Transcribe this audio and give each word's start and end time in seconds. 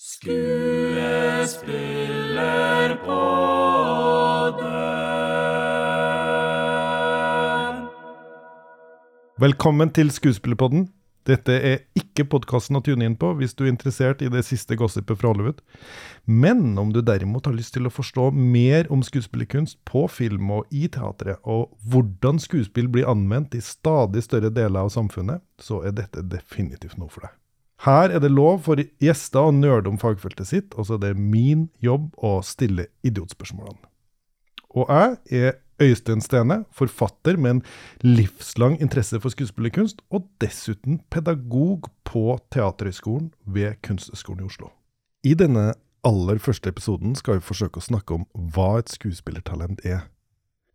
Skuespillerpodden. 0.00 0.32
Velkommen 9.36 9.92
til 9.92 10.08
Skuespillerpodden. 10.10 10.88
Dette 11.28 11.52
er 11.52 11.84
ikke 11.92 12.24
podkasten 12.32 12.80
å 12.80 12.80
tune 12.80 13.04
inn 13.04 13.18
på 13.20 13.34
hvis 13.36 13.52
du 13.52 13.66
er 13.66 13.72
interessert 13.74 14.24
i 14.24 14.30
det 14.32 14.40
siste 14.48 14.72
gossipet 14.80 15.20
fra 15.20 15.34
Hollywood. 15.34 15.60
Men 16.24 16.78
om 16.80 16.96
du 16.96 17.02
derimot 17.04 17.44
har 17.44 17.58
lyst 17.58 17.76
til 17.76 17.84
å 17.84 17.92
forstå 17.92 18.30
mer 18.32 18.88
om 18.88 19.04
skuespillerkunst 19.04 19.84
på 19.84 20.06
film 20.08 20.48
og 20.62 20.72
i 20.72 20.88
teatret, 20.88 21.44
og 21.44 21.76
hvordan 21.92 22.40
skuespill 22.40 22.88
blir 22.88 23.04
anvendt 23.12 23.52
i 23.52 23.60
stadig 23.60 24.24
større 24.24 24.48
deler 24.48 24.80
av 24.86 24.96
samfunnet, 24.96 25.44
så 25.60 25.84
er 25.84 25.92
dette 26.00 26.24
definitivt 26.24 26.96
noe 26.96 27.12
for 27.12 27.28
deg. 27.28 27.39
Her 27.80 28.12
er 28.12 28.20
det 28.20 28.28
lov 28.32 28.66
for 28.66 28.80
gjester 29.00 29.48
å 29.48 29.54
nøle 29.56 29.88
om 29.88 29.96
fagfeltet 30.00 30.50
sitt, 30.50 30.74
og 30.76 30.86
så 30.86 30.98
er 30.98 31.04
det 31.06 31.14
min 31.16 31.70
jobb 31.80 32.10
å 32.20 32.40
stille 32.44 32.90
idiotspørsmålene. 33.06 33.88
Og 34.76 34.90
jeg 34.92 35.46
er 35.48 35.56
Øystein 35.80 36.20
Stene, 36.20 36.64
forfatter 36.76 37.38
med 37.40 37.50
en 37.50 37.62
livslang 38.04 38.76
interesse 38.84 39.16
for 39.22 39.32
skuespillerkunst, 39.32 40.04
og 40.12 40.28
dessuten 40.44 41.00
pedagog 41.10 41.88
på 42.04 42.36
Teaterhøgskolen 42.52 43.32
ved 43.48 43.80
Kunsthøgskolen 43.86 44.44
i 44.44 44.50
Oslo. 44.50 44.68
I 45.24 45.32
denne 45.40 45.72
aller 46.04 46.40
første 46.40 46.68
episoden 46.68 47.16
skal 47.16 47.40
vi 47.40 47.48
forsøke 47.48 47.80
å 47.80 47.88
snakke 47.88 48.20
om 48.20 48.28
hva 48.52 48.74
et 48.82 48.92
skuespillertalent 48.92 49.80
er. 49.88 50.04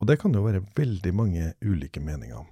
Og 0.01 0.09
det 0.09 0.17
kan 0.21 0.33
jo 0.33 0.43
være 0.45 0.65
veldig 0.77 1.13
mange 1.13 1.53
ulike 1.61 2.01
meninger 2.01 2.41
om. 2.41 2.49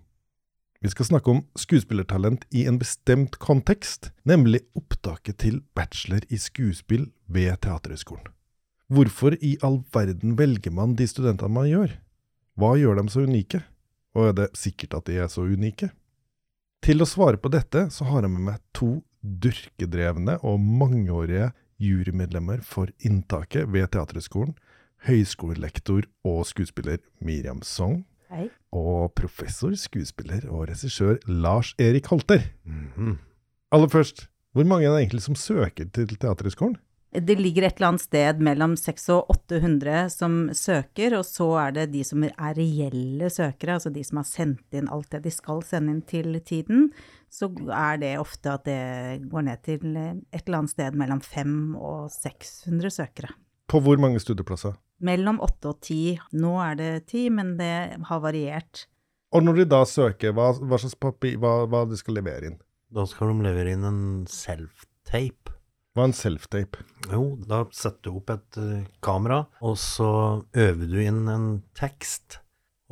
Vi 0.83 0.89
skal 0.91 1.07
snakke 1.07 1.31
om 1.31 1.45
skuespillertalent 1.55 2.41
i 2.51 2.65
en 2.67 2.75
bestemt 2.75 3.37
kontekst, 3.39 4.09
nemlig 4.27 4.65
opptaket 4.75 5.37
til 5.39 5.61
bachelor 5.77 6.25
i 6.27 6.35
skuespill 6.35 7.05
ved 7.31 7.55
Teaterhøgskolen. 7.63 8.27
Hvorfor 8.91 9.37
i 9.39 9.53
all 9.63 9.79
verden 9.95 10.35
velger 10.35 10.75
man 10.75 10.97
de 10.99 11.07
studentene 11.07 11.55
man 11.55 11.69
gjør? 11.71 11.95
Hva 12.59 12.73
gjør 12.75 12.99
dem 12.99 13.07
så 13.07 13.23
unike? 13.23 13.63
Og 14.11 14.27
er 14.27 14.37
det 14.41 14.49
sikkert 14.59 14.99
at 14.99 15.07
de 15.07 15.21
er 15.23 15.31
så 15.31 15.47
unike? 15.47 15.93
Til 16.83 16.99
å 16.99 17.07
svare 17.07 17.39
på 17.39 17.47
dette 17.53 17.87
så 17.87 18.11
har 18.11 18.27
jeg 18.27 18.35
med 18.35 18.49
meg 18.51 18.61
to 18.75 18.97
durkedrevne 19.23 20.35
og 20.43 20.59
mangeårige 20.59 21.53
jurymedlemmer 21.79 22.59
for 22.59 22.91
inntaket 22.99 23.71
ved 23.71 23.87
Teaterhøgskolen, 23.95 24.51
høyskolelektor 25.07 26.11
og 26.27 26.43
skuespiller 26.51 26.99
Miriam 27.23 27.63
Song, 27.63 28.01
Hei. 28.33 28.47
og 28.73 29.11
professor, 29.13 29.75
skuespiller 29.77 30.47
og 30.49 30.65
regissør 30.71 31.19
Lars 31.29 31.75
Erik 31.77 32.07
Holter. 32.09 32.41
Mhm. 32.65 33.19
Aller 33.71 33.89
først, 33.89 34.27
hvor 34.53 34.65
mange 34.65 34.87
er 34.87 34.95
det 34.95 35.03
egentlig 35.03 35.21
som 35.21 35.35
søker 35.37 35.85
til 35.93 36.15
Teaterhøgskolen? 36.17 36.79
Det 37.13 37.35
ligger 37.37 37.67
et 37.67 37.75
eller 37.77 37.91
annet 37.91 38.01
sted 38.01 38.39
mellom 38.41 38.73
600 38.73 39.19
og 39.19 39.35
800 39.35 40.09
som 40.09 40.49
søker, 40.57 41.13
og 41.19 41.25
så 41.29 41.45
er 41.61 41.75
det 41.75 41.91
de 41.93 42.01
som 42.03 42.23
er 42.25 42.55
reelle 42.57 43.29
søkere, 43.29 43.75
altså 43.77 43.91
de 43.93 44.01
som 44.03 44.17
har 44.17 44.25
sendt 44.25 44.73
inn 44.73 44.89
alt 44.89 45.11
det 45.13 45.21
de 45.27 45.33
skal 45.33 45.61
sende 45.61 45.93
inn 45.93 46.01
til 46.01 46.39
tiden. 46.41 46.87
Så 47.29 47.51
er 47.69 48.01
det 48.01 48.15
ofte 48.17 48.55
at 48.57 48.65
det 48.65 49.29
går 49.29 49.45
ned 49.45 49.61
til 49.61 49.93
et 49.93 50.41
eller 50.41 50.63
annet 50.63 50.73
sted 50.73 50.97
mellom 50.97 51.21
500 51.21 51.77
og 51.77 52.09
600 52.09 52.89
søkere. 52.89 53.29
På 53.69 53.79
hvor 53.79 54.01
mange 54.01 54.19
studieplasser? 54.19 54.73
Mellom 55.03 55.41
8 55.43 55.71
og 55.73 55.79
10. 55.83 56.19
Nå 56.39 56.53
er 56.63 56.77
det 56.79 56.91
10, 57.11 57.23
men 57.35 57.55
det 57.59 57.75
har 58.07 58.23
variert. 58.23 58.85
Og 59.33 59.43
når 59.43 59.63
de 59.63 59.65
da 59.73 59.81
søker, 59.89 60.35
hva, 60.37 60.51
hva 60.61 60.79
slags 60.79 60.95
papir, 60.95 61.39
hva, 61.41 61.63
hva 61.69 61.83
de 61.89 61.97
skal 61.99 62.19
levere 62.19 62.51
inn? 62.51 62.59
Da 62.93 63.05
skal 63.09 63.33
de 63.33 63.47
levere 63.47 63.73
inn 63.73 63.85
en 63.87 64.01
self-tape. 64.29 65.55
Hva 65.93 66.05
er 66.05 66.09
en 66.11 66.15
self-tape? 66.17 66.83
Jo, 67.11 67.23
da 67.49 67.63
setter 67.73 68.07
du 68.07 68.19
opp 68.19 68.31
et 68.33 68.59
eh, 68.61 68.85
kamera, 69.05 69.43
og 69.65 69.75
så 69.81 70.09
øver 70.57 70.89
du 70.89 70.99
inn 71.01 71.25
en 71.29 71.47
tekst. 71.77 72.39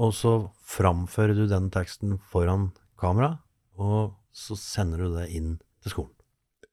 Og 0.02 0.16
så 0.18 0.34
framfører 0.66 1.38
du 1.38 1.46
den 1.50 1.69
teksten 1.74 2.18
foran 2.31 2.72
kamera, 3.02 3.36
og 3.78 4.18
så 4.34 4.57
sender 4.57 5.06
du 5.06 5.18
det 5.19 5.28
inn 5.38 5.56
til 5.84 5.96
skolen. 5.96 6.16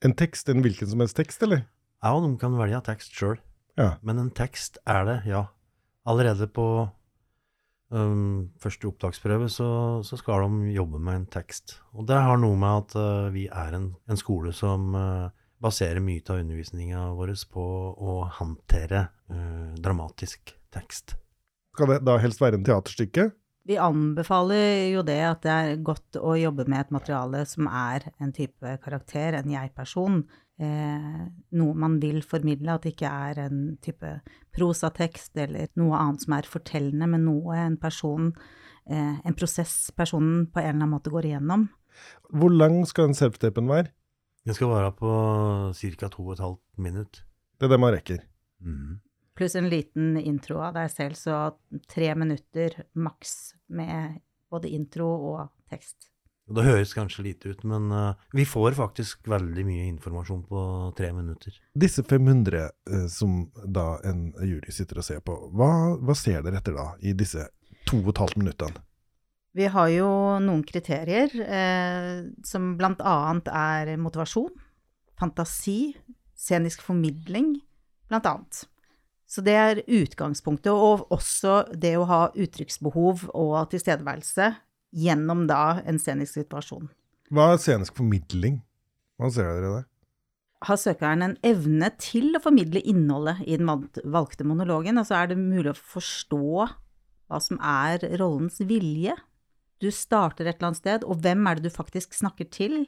En 0.04 0.14
tekst, 0.16 0.48
en 0.48 0.62
hvilken 0.64 0.88
som 0.88 1.00
helst 1.02 1.16
tekst, 1.18 1.42
eller? 1.44 1.66
Ja, 2.04 2.12
de 2.22 2.30
kan 2.40 2.56
velge 2.56 2.80
tekst 2.86 3.16
sjøl, 3.18 3.40
Ja. 3.78 3.92
men 4.02 4.18
en 4.18 4.30
tekst 4.34 4.80
er 4.88 5.04
det, 5.06 5.18
ja. 5.30 5.44
Allerede 6.08 6.48
på 6.50 6.66
um, 7.94 8.48
første 8.60 8.88
opptaksprøve 8.90 9.48
så, 9.52 9.68
så 10.06 10.18
skal 10.18 10.46
de 10.46 10.72
jobbe 10.74 10.98
med 10.98 11.20
en 11.20 11.28
tekst. 11.30 11.78
Og 11.94 12.08
det 12.08 12.18
har 12.18 12.40
noe 12.40 12.58
med 12.58 12.82
at 12.82 12.96
uh, 12.98 13.28
vi 13.34 13.46
er 13.46 13.76
en, 13.78 13.92
en 14.08 14.20
skole 14.20 14.54
som 14.56 14.90
uh, 14.96 15.28
baserer 15.62 16.02
mye 16.04 16.24
av 16.26 16.42
undervisninga 16.42 17.04
vår 17.18 17.34
på 17.52 17.64
å 17.94 18.20
håndtere 18.40 19.08
uh, 19.30 19.74
dramatisk 19.78 20.54
tekst. 20.74 21.16
Skal 21.76 21.94
det 21.94 22.02
da 22.06 22.18
helst 22.18 22.42
være 22.42 22.58
en 22.58 22.66
teaterstykke? 22.66 23.30
Vi 23.68 23.76
anbefaler 23.76 24.88
jo 24.94 25.02
det 25.04 25.20
at 25.28 25.42
det 25.44 25.52
er 25.54 25.80
godt 25.84 26.16
å 26.16 26.32
jobbe 26.40 26.64
med 26.72 26.86
et 26.86 26.92
materiale 26.94 27.42
som 27.48 27.66
er 27.68 28.06
en 28.16 28.30
type 28.32 28.70
karakter, 28.80 29.36
en 29.36 29.50
jeg-person. 29.52 30.22
Eh, 30.58 31.18
noe 31.60 31.74
man 31.76 31.98
vil 32.00 32.22
formidle, 32.24 32.72
at 32.72 32.86
det 32.86 32.94
ikke 32.94 33.10
er 33.28 33.42
en 33.44 33.60
type 33.84 34.14
prosatekst 34.56 35.36
eller 35.44 35.68
noe 35.78 36.00
annet 36.00 36.24
som 36.24 36.36
er 36.38 36.48
fortellende, 36.48 37.10
men 37.12 37.26
noe 37.28 37.58
en 37.60 37.76
person, 37.82 38.30
eh, 38.88 39.20
en 39.20 39.36
prosess 39.36 39.92
personen 39.92 40.46
på 40.48 40.62
en 40.62 40.70
eller 40.70 40.78
annen 40.78 40.94
måte 40.96 41.12
går 41.12 41.28
igjennom. 41.28 41.68
Hvor 42.32 42.54
lang 42.54 42.80
skal 42.88 43.10
den 43.10 43.20
self-tapen 43.20 43.68
være? 43.68 43.92
Den 44.48 44.56
skal 44.56 44.72
være 44.72 44.94
på 44.96 45.12
ca. 45.76 46.08
to 46.08 46.24
og 46.24 46.32
et 46.32 46.40
halvt 46.46 46.64
minutt. 46.78 47.22
Det 47.60 47.68
er 47.68 47.76
det 47.76 47.80
man 47.80 47.92
rekker. 47.92 48.24
Mhm. 48.64 49.00
Pluss 49.38 49.54
en 49.54 49.69
liten 49.71 50.16
intro 50.19 50.59
av 50.66 50.75
deg 50.75 50.91
selv, 50.91 51.15
så 51.15 51.34
tre 51.87 52.10
minutter 52.19 52.75
maks 52.99 53.34
med 53.71 54.19
både 54.50 54.72
intro 54.75 55.06
og 55.31 55.44
tekst. 55.71 56.09
Det 56.49 56.65
høres 56.65 56.94
kanskje 56.97 57.26
lite 57.26 57.53
ut, 57.53 57.62
men 57.69 57.91
uh, 57.93 58.16
vi 58.32 58.47
får 58.49 58.75
faktisk 58.78 59.28
veldig 59.28 59.65
mye 59.69 59.84
informasjon 59.91 60.41
på 60.49 60.62
tre 60.97 61.10
minutter. 61.12 61.54
Disse 61.76 62.03
500 62.03 62.62
eh, 62.65 63.04
som 63.12 63.43
da 63.62 63.99
en 64.09 64.31
jury 64.41 64.72
sitter 64.72 65.03
og 65.03 65.06
ser 65.06 65.21
på, 65.25 65.37
hva, 65.53 65.70
hva 66.00 66.16
ser 66.16 66.41
dere 66.47 66.62
etter 66.62 66.75
da, 66.78 66.88
i 67.05 67.12
disse 67.12 67.44
to 67.88 68.00
og 68.00 68.15
et 68.15 68.22
halvt 68.25 68.41
minuttene? 68.41 68.82
Vi 69.59 69.69
har 69.75 69.93
jo 69.93 70.09
noen 70.41 70.65
kriterier, 70.65 71.37
eh, 71.44 72.25
som 72.49 72.72
blant 72.81 73.05
annet 73.05 73.53
er 73.53 73.93
motivasjon, 74.00 74.50
fantasi, 75.20 75.93
scenisk 76.38 76.82
formidling, 76.87 77.59
blant 78.09 78.28
annet. 78.32 78.65
Så 79.28 79.44
det 79.44 79.56
er 79.60 79.82
utgangspunktet, 79.84 80.72
og 80.72 81.10
også 81.12 81.60
det 81.76 81.92
å 82.00 82.06
ha 82.08 82.22
uttrykksbehov 82.32 83.26
og 83.36 83.58
tilstedeværelse 83.74 84.54
gjennom 84.96 85.44
da 85.50 85.82
en 85.84 86.00
scenisk 86.00 86.38
situasjon. 86.38 86.88
Hva 87.28 87.52
er 87.52 87.60
scenisk 87.60 87.98
formidling? 88.00 88.62
Hva 89.20 89.28
ser 89.34 89.50
dere 89.50 89.72
det? 89.74 89.84
Har 90.64 90.78
søkeren 90.80 91.22
en 91.22 91.36
evne 91.46 91.90
til 92.02 92.32
å 92.34 92.42
formidle 92.42 92.80
innholdet 92.88 93.44
i 93.46 93.58
den 93.60 93.68
valgte 93.68 94.46
monologen? 94.48 94.98
Altså 94.98 95.20
er 95.20 95.30
det 95.30 95.38
mulig 95.38 95.70
å 95.74 95.78
forstå 95.92 96.46
hva 97.28 97.40
som 97.42 97.60
er 97.60 98.02
rollens 98.18 98.58
vilje? 98.66 99.14
Du 99.78 99.90
starter 99.94 100.48
et 100.48 100.56
eller 100.56 100.72
annet 100.72 100.80
sted, 100.80 101.04
og 101.06 101.20
hvem 101.22 101.44
er 101.46 101.58
det 101.58 101.68
du 101.68 101.74
faktisk 101.74 102.16
snakker 102.16 102.48
til? 102.50 102.80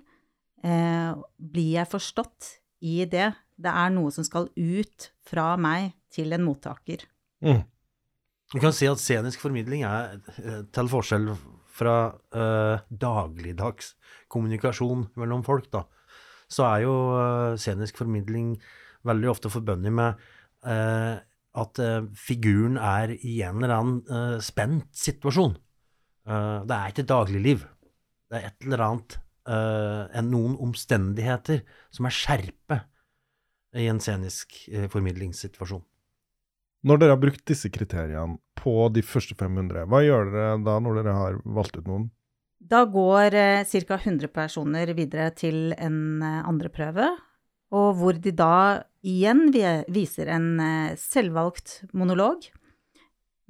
Eh, 0.64 1.12
blir 1.38 1.76
jeg 1.76 1.92
forstått 1.92 2.56
i 2.82 3.04
det? 3.06 3.28
Det 3.60 3.72
er 3.82 3.93
noe 3.93 4.12
som 4.15 4.25
skal 4.26 4.48
ut 4.56 5.10
fra 5.28 5.53
meg 5.60 5.93
til 6.12 6.32
en 6.34 6.44
mottaker. 6.47 7.04
Mm. 7.44 7.62
Du 8.50 8.59
kan 8.59 8.75
si 8.75 8.88
at 8.91 8.98
scenisk 8.98 9.43
formidling 9.44 9.84
er, 9.87 10.19
eh, 10.43 10.62
til 10.75 10.91
forskjell 10.91 11.31
fra 11.81 11.97
eh, 12.34 12.82
dagligdags 12.91 13.94
kommunikasjon 14.32 15.06
mellom 15.20 15.44
folk, 15.47 15.70
da, 15.72 15.84
så 16.50 16.66
er 16.72 16.84
jo 16.84 16.94
eh, 17.15 17.56
scenisk 17.62 18.00
formidling 18.00 18.56
veldig 19.06 19.31
ofte 19.31 19.53
forbundet 19.53 19.94
med 19.94 20.19
eh, 20.67 21.20
at 21.61 21.82
eh, 21.82 22.11
figuren 22.19 22.76
er 22.76 23.14
i 23.17 23.40
en 23.46 23.62
eller 23.62 23.76
annen 23.76 24.00
eh, 24.06 24.38
spent 24.44 24.90
situasjon. 24.96 25.56
Det 26.31 26.76
er 26.76 26.93
ikke 26.93 27.08
dagligliv. 27.08 27.62
Det 28.31 28.38
er 28.38 28.50
et 28.50 28.67
eller 28.67 28.82
annet, 28.84 29.14
eh, 29.50 30.02
en, 30.20 30.29
noen 30.31 30.52
omstendigheter 30.62 31.64
som 31.90 32.06
er 32.06 32.14
skjerpet 32.14 32.89
i 33.76 33.87
en 33.90 34.00
scenisk 34.02 34.64
eh, 34.72 34.88
formidlingssituasjon. 34.90 35.82
Når 36.87 37.00
dere 37.00 37.12
har 37.12 37.20
brukt 37.20 37.44
disse 37.49 37.69
kriteriene 37.72 38.38
på 38.56 38.88
de 38.94 39.02
første 39.05 39.37
500, 39.37 39.84
hva 39.90 40.00
gjør 40.05 40.31
dere 40.32 40.55
da 40.64 40.78
når 40.81 41.00
dere 41.00 41.17
har 41.17 41.40
valgt 41.44 41.76
ut 41.76 41.88
noen? 41.88 42.08
Da 42.61 42.84
går 42.84 43.34
eh, 43.37 43.64
ca. 43.64 43.96
100 43.96 44.28
personer 44.32 44.93
videre 44.96 45.31
til 45.37 45.75
en 45.78 46.22
eh, 46.22 46.40
andre 46.44 46.69
prøve, 46.72 47.08
og 47.72 47.90
hvor 48.00 48.17
de 48.20 48.32
da 48.37 48.82
igjen 49.06 49.49
viser 49.88 50.28
en 50.28 50.49
eh, 50.61 50.96
selvvalgt 51.00 51.81
monolog. 51.96 52.49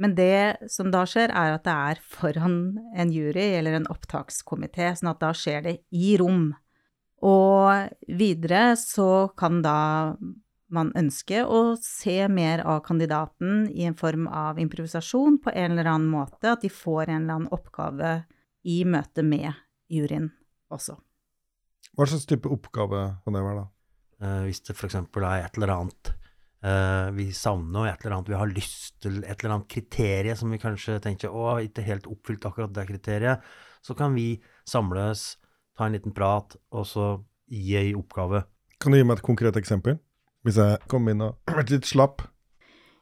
Men 0.01 0.15
det 0.17 0.71
som 0.73 0.89
da 0.95 1.03
skjer, 1.09 1.35
er 1.35 1.59
at 1.59 1.67
det 1.67 1.75
er 1.75 2.01
foran 2.01 2.79
en 2.97 3.11
jury 3.13 3.51
eller 3.59 3.77
en 3.77 3.91
opptakskomité, 3.93 4.95
sånn 4.97 5.13
at 5.13 5.21
da 5.21 5.35
skjer 5.37 5.67
det 5.67 5.77
i 5.93 6.15
rom. 6.21 6.55
Og 7.27 7.91
videre 8.09 8.77
så 8.81 9.29
kan 9.39 9.61
da 9.65 10.13
man 10.71 10.93
ønske 10.97 11.43
å 11.45 11.75
se 11.83 12.23
mer 12.31 12.63
av 12.63 12.81
kandidaten 12.87 13.67
i 13.75 13.85
en 13.89 13.97
form 13.99 14.29
av 14.29 14.61
improvisasjon 14.63 15.41
på 15.43 15.53
en 15.53 15.75
eller 15.75 15.91
annen 15.91 16.11
måte, 16.13 16.53
at 16.53 16.63
de 16.63 16.71
får 16.73 17.09
en 17.09 17.25
eller 17.25 17.41
annen 17.41 17.55
oppgave 17.55 18.13
i 18.71 18.83
møte 18.87 19.25
med 19.27 19.51
juryen 19.91 20.31
også. 20.71 20.97
Hva 21.99 22.07
slags 22.07 22.29
type 22.31 22.51
oppgave 22.53 23.03
kan 23.25 23.37
det 23.37 23.45
være, 23.45 23.65
da? 23.65 23.69
Eh, 24.21 24.43
hvis 24.47 24.63
det 24.69 24.77
f.eks. 24.77 24.99
er 25.01 25.41
et 25.41 25.59
eller 25.59 25.75
annet 25.75 26.13
eh, 26.13 27.09
vi 27.17 27.31
savner, 27.35 27.91
et 27.91 28.05
eller 28.05 28.19
annet 28.19 28.31
vi 28.31 28.39
har 28.39 28.53
lyst 28.53 29.01
til, 29.03 29.19
et 29.25 29.35
eller 29.41 29.57
annet 29.57 29.71
kriterium 29.73 30.39
som 30.39 30.55
vi 30.55 30.61
kanskje 30.63 31.01
tenker 31.03 31.35
å, 31.35 31.57
ikke 31.65 31.87
helt 31.87 32.09
oppfylt 32.11 32.47
akkurat 32.47 32.75
det 32.77 32.87
kriteriet, 32.93 33.51
så 33.83 33.97
kan 33.97 34.15
vi 34.15 34.35
samles, 34.69 35.40
ta 35.81 35.89
en 35.89 35.97
liten 35.97 36.15
prat, 36.17 36.59
og 36.77 36.85
så 36.89 37.15
gi 37.51 37.79
ei 37.81 37.95
oppgave. 37.97 38.45
Kan 38.81 38.93
du 38.93 39.01
gi 39.01 39.07
meg 39.09 39.19
et 39.19 39.27
konkret 39.27 39.57
eksempel? 39.61 39.97
Hvis 40.45 40.61
jeg 40.61 40.79
kom 40.89 41.09
inn 41.13 41.25
og 41.25 41.41
vært 41.49 41.73
litt 41.73 41.89
slapp? 41.89 42.23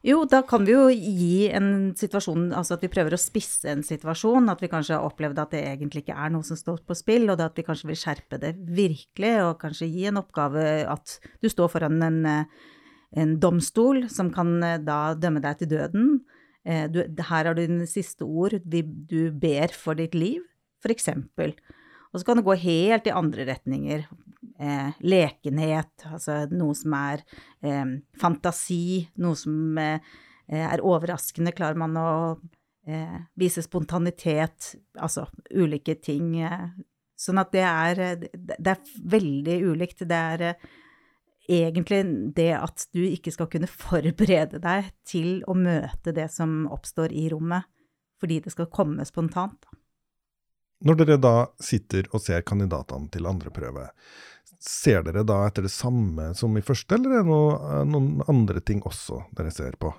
Jo, 0.07 0.23
da 0.31 0.45
kan 0.47 0.63
vi 0.63 0.73
jo 0.77 0.85
gi 0.95 1.49
en 1.51 1.91
situasjon, 1.99 2.53
altså 2.55 2.77
at 2.77 2.85
vi 2.87 2.91
prøver 2.93 3.17
å 3.17 3.19
spisse 3.19 3.67
en 3.73 3.83
situasjon, 3.83 4.47
at 4.51 4.61
vi 4.63 4.71
kanskje 4.71 4.95
har 4.95 5.07
opplevd 5.09 5.41
at 5.43 5.57
det 5.57 5.63
egentlig 5.73 6.05
ikke 6.05 6.19
er 6.23 6.31
noe 6.31 6.47
som 6.47 6.59
står 6.59 6.85
på 6.87 6.97
spill, 6.99 7.27
og 7.33 7.43
at 7.43 7.59
vi 7.59 7.65
kanskje 7.67 7.91
vil 7.91 7.99
skjerpe 7.99 8.39
det 8.41 8.53
virkelig, 8.63 9.33
og 9.43 9.59
kanskje 9.63 9.91
gi 9.91 10.07
en 10.11 10.21
oppgave 10.23 10.69
at 10.87 11.17
du 11.43 11.51
står 11.51 11.73
foran 11.75 11.99
en, 12.07 12.21
en 13.19 13.35
domstol 13.43 14.05
som 14.13 14.31
kan 14.35 14.55
eh, 14.63 14.79
da 14.87 15.17
dømme 15.19 15.43
deg 15.43 15.65
til 15.65 15.73
døden. 15.75 16.15
Eh, 16.63 16.87
du, 16.95 17.03
her 17.03 17.51
har 17.51 17.59
du 17.59 17.65
dine 17.65 17.91
siste 17.91 18.23
ord, 18.23 18.55
du 18.63 19.21
ber 19.35 19.75
for 19.75 19.99
ditt 19.99 20.15
liv, 20.15 20.47
for 20.79 20.95
eksempel. 20.95 21.57
Og 22.12 22.20
så 22.20 22.26
kan 22.26 22.40
det 22.40 22.46
gå 22.46 22.56
helt 22.62 23.08
i 23.08 23.14
andre 23.14 23.44
retninger 23.50 24.06
eh, 24.58 24.90
lekenhet, 25.00 26.06
altså 26.08 26.40
noe 26.52 26.76
som 26.76 26.94
er 26.99 27.25
eh, 27.62 27.99
fantasi, 28.20 29.08
noe 29.22 29.37
som 29.38 29.78
eh, 29.82 30.00
er 30.49 30.84
overraskende. 30.84 31.55
Klarer 31.56 31.78
man 31.81 31.96
å 32.00 32.10
eh, 32.88 33.20
vise 33.38 33.62
spontanitet, 33.64 34.75
altså 34.99 35.28
ulike 35.52 35.99
ting. 36.02 36.37
Eh. 36.43 36.69
sånn 37.19 37.40
at 37.43 37.52
det 37.52 37.64
er, 37.66 38.05
det 38.32 38.75
er 38.75 38.93
veldig 39.16 39.58
ulikt. 39.72 40.06
Det 40.08 40.20
er 40.34 40.46
eh, 40.52 40.69
egentlig 41.49 42.02
det 42.37 42.52
at 42.58 42.87
du 42.94 43.02
ikke 43.06 43.34
skal 43.34 43.50
kunne 43.52 43.70
forberede 43.88 44.62
deg 44.64 44.93
til 45.08 45.43
å 45.49 45.56
møte 45.58 46.14
det 46.16 46.31
som 46.34 46.64
oppstår 46.72 47.12
i 47.12 47.28
rommet, 47.32 47.69
fordi 48.19 48.40
det 48.44 48.55
skal 48.55 48.72
komme 48.72 49.06
spontant. 49.06 49.69
Når 50.87 50.99
dere 51.01 51.19
da 51.19 51.35
sitter 51.63 52.07
og 52.13 52.23
ser 52.23 52.45
kandidatene 52.47 53.11
til 53.11 53.27
andre 53.27 53.51
prøve, 53.55 53.89
Ser 54.59 55.05
dere 55.07 55.23
da 55.23 55.45
etter 55.47 55.63
det 55.63 55.71
samme 55.71 56.33
som 56.35 56.57
i 56.59 56.65
første, 56.67 56.97
eller 56.97 57.13
er 57.13 57.23
det 57.23 57.31
noe, 57.31 57.53
eh, 57.63 57.85
noen 57.87 58.25
andre 58.27 58.59
ting 58.59 58.81
også 58.83 59.21
dere 59.39 59.53
ser 59.55 59.77
på? 59.79 59.93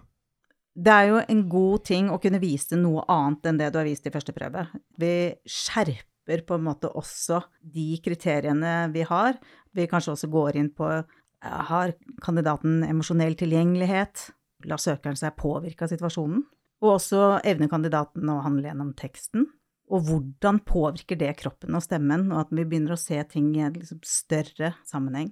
Det 0.75 0.91
er 0.91 1.07
jo 1.07 1.21
en 1.21 1.43
god 1.49 1.85
ting 1.87 2.09
å 2.11 2.19
kunne 2.21 2.41
vise 2.43 2.75
noe 2.75 3.05
annet 3.07 3.47
enn 3.47 3.59
det 3.59 3.69
du 3.71 3.79
har 3.79 3.87
vist 3.87 4.07
i 4.07 4.11
første 4.11 4.35
prøve. 4.35 4.65
Vi 4.99 5.31
skjerper 5.47 6.43
på 6.47 6.57
en 6.59 6.67
måte 6.67 6.91
også 6.91 7.39
de 7.63 7.87
kriteriene 8.03 8.91
vi 8.93 9.05
har. 9.07 9.39
Vi 9.75 9.87
kanskje 9.87 10.17
også 10.17 10.29
går 10.31 10.59
inn 10.59 10.69
på 10.75 10.91
har 11.39 11.93
kandidaten 12.23 12.83
emosjonell 12.83 13.37
tilgjengelighet? 13.39 14.29
La 14.67 14.75
søkeren 14.75 15.15
seg 15.15 15.37
påvirke 15.39 15.87
av 15.87 15.93
situasjonen? 15.93 16.43
Og 16.83 16.95
også 16.97 17.39
evner 17.47 17.71
kandidaten 17.71 18.27
å 18.31 18.41
handle 18.43 18.67
gjennom 18.67 18.91
teksten? 18.99 19.47
Og 19.89 20.05
hvordan 20.05 20.59
påvirker 20.61 21.17
det 21.17 21.33
kroppen 21.39 21.75
og 21.77 21.83
stemmen, 21.85 22.27
og 22.31 22.43
at 22.45 22.53
vi 22.53 22.65
begynner 22.65 22.93
å 22.93 23.01
se 23.01 23.17
ting 23.31 23.51
i 23.57 23.63
en 23.65 23.77
liksom 23.77 24.01
større 24.05 24.75
sammenheng. 24.87 25.31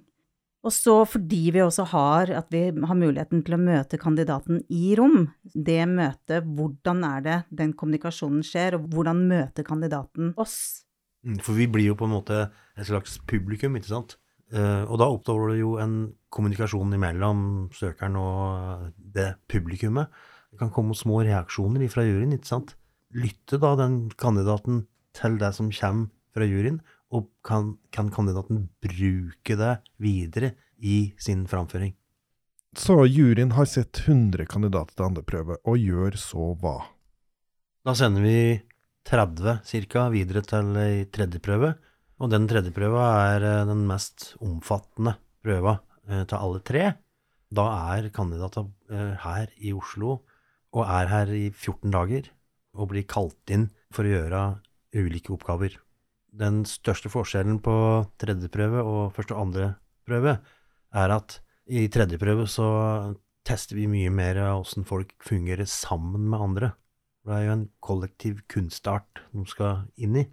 Og 0.66 0.74
så 0.74 0.94
fordi 1.06 1.52
vi 1.54 1.62
også 1.62 1.84
har 1.92 2.32
at 2.34 2.48
vi 2.50 2.64
har 2.72 2.98
muligheten 2.98 3.44
til 3.46 3.54
å 3.54 3.60
møte 3.62 4.00
kandidaten 4.00 4.58
i 4.74 4.96
rom, 4.98 5.28
det 5.54 5.84
møtet, 5.86 6.48
hvordan 6.58 7.04
er 7.06 7.24
det 7.24 7.36
den 7.60 7.74
kommunikasjonen 7.78 8.42
skjer, 8.46 8.76
og 8.78 8.88
hvordan 8.92 9.22
møter 9.30 9.66
kandidaten 9.66 10.32
oss? 10.36 10.84
Mm, 11.22 11.38
for 11.44 11.58
vi 11.58 11.68
blir 11.70 11.92
jo 11.92 11.98
på 11.98 12.08
en 12.08 12.16
måte 12.16 12.40
et 12.50 12.88
slags 12.90 13.20
publikum, 13.30 13.78
ikke 13.78 13.92
sant? 13.92 14.16
Eh, 14.50 14.82
og 14.88 14.98
da 14.98 15.08
oppstår 15.12 15.52
det 15.52 15.60
jo 15.60 15.76
en 15.82 15.96
kommunikasjon 16.34 16.98
mellom 17.00 17.40
søkeren 17.76 18.18
og 18.18 18.90
det 18.98 19.30
publikummet. 19.50 20.10
Det 20.50 20.58
kan 20.58 20.74
komme 20.74 20.96
små 20.96 21.22
reaksjoner 21.22 21.86
fra 21.92 22.06
juryen, 22.06 22.34
ikke 22.34 22.50
sant? 22.50 22.74
Lytter 23.14 23.60
da 23.62 23.74
den 23.80 23.98
kandidaten 24.20 24.86
til 25.16 25.38
det 25.40 25.52
som 25.56 25.70
kommer 25.72 26.10
fra 26.34 26.46
juryen, 26.46 26.80
og 27.08 27.30
kan, 27.46 27.76
kan 27.94 28.10
kandidaten 28.12 28.66
bruke 28.84 29.56
det 29.56 29.78
videre 30.02 30.52
i 30.76 31.14
sin 31.18 31.46
framføring. 31.48 31.94
Så 32.76 33.00
juryen 33.08 33.54
har 33.56 33.66
sett 33.66 34.02
100 34.04 34.44
kandidater 34.46 34.94
til 34.94 35.06
andre 35.08 35.24
prøve, 35.24 35.56
og 35.64 35.80
gjør 35.80 36.18
så 36.20 36.52
hva? 36.60 36.76
Da 37.86 37.94
sender 37.96 38.22
vi 38.22 38.38
30 39.08 39.62
ca. 39.88 40.08
videre 40.12 40.44
til 40.44 40.76
ei 40.76 41.04
tredje 41.08 41.40
prøve, 41.40 41.72
og 42.20 42.30
den 42.32 42.48
tredje 42.50 42.74
prøva 42.74 43.04
er 43.32 43.46
eh, 43.46 43.66
den 43.68 43.86
mest 43.88 44.34
omfattende 44.44 45.14
prøva 45.44 45.78
eh, 46.10 46.24
til 46.28 46.36
alle 46.36 46.60
tre. 46.66 46.88
Da 47.48 47.64
er 47.94 48.10
kandidater 48.12 48.66
eh, 48.92 49.14
her 49.22 49.54
i 49.56 49.72
Oslo, 49.72 50.18
og 50.76 50.82
er 50.84 51.08
her 51.08 51.32
i 51.32 51.46
14 51.48 51.94
dager 51.94 52.28
og 52.78 52.92
blir 52.92 53.06
kalt 53.10 53.52
inn 53.52 53.68
for 53.94 54.06
å 54.06 54.14
gjøre 54.14 54.42
ulike 54.96 55.34
oppgaver. 55.34 55.74
Den 56.38 56.62
største 56.68 57.10
forskjellen 57.10 57.58
på 57.64 57.74
tredje 58.20 58.50
prøve 58.52 58.84
og 58.86 59.12
første 59.16 59.34
og 59.34 59.48
andre 59.48 59.72
prøve 60.08 60.38
er 60.96 61.14
at 61.14 61.40
i 61.68 61.88
tredje 61.92 62.20
prøve 62.20 62.46
så 62.48 62.68
tester 63.48 63.76
vi 63.78 63.88
mye 63.90 64.12
mer 64.12 64.38
åssen 64.54 64.86
folk 64.88 65.12
fungerer 65.24 65.68
sammen 65.68 66.28
med 66.30 66.44
andre. 66.44 66.72
Det 67.24 67.34
er 67.34 67.46
jo 67.46 67.54
en 67.56 67.68
kollektiv 67.84 68.42
kunstart 68.48 69.22
de 69.32 69.44
skal 69.48 69.82
inn 70.00 70.16
i. 70.16 70.24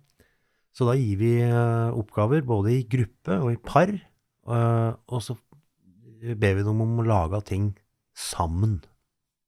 Så 0.76 0.88
da 0.88 0.96
gir 1.00 1.20
vi 1.20 1.32
eh, 1.44 1.96
oppgaver 1.96 2.44
både 2.48 2.74
i 2.76 2.84
gruppe 2.92 3.38
og 3.40 3.54
i 3.54 3.60
par, 3.64 3.92
eh, 3.96 4.92
og 4.92 5.24
så 5.24 5.38
ber 6.36 6.58
vi 6.58 6.66
dem 6.68 6.84
om 6.84 7.00
å 7.00 7.08
lage 7.08 7.40
ting 7.48 7.70
sammen. 8.16 8.82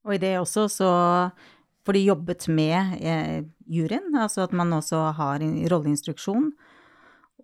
Og 0.07 0.15
i 0.15 0.21
det 0.23 0.37
også 0.39 0.67
så 0.71 0.91
får 1.87 1.95
de 1.95 2.07
jobbet 2.09 2.47
med 2.51 2.97
eh, 2.99 3.45
juryen, 3.71 4.11
altså 4.19 4.43
at 4.43 4.55
man 4.55 4.75
også 4.75 5.05
har 5.15 5.43
en 5.43 5.55
rolleinstruksjon. 5.71 6.51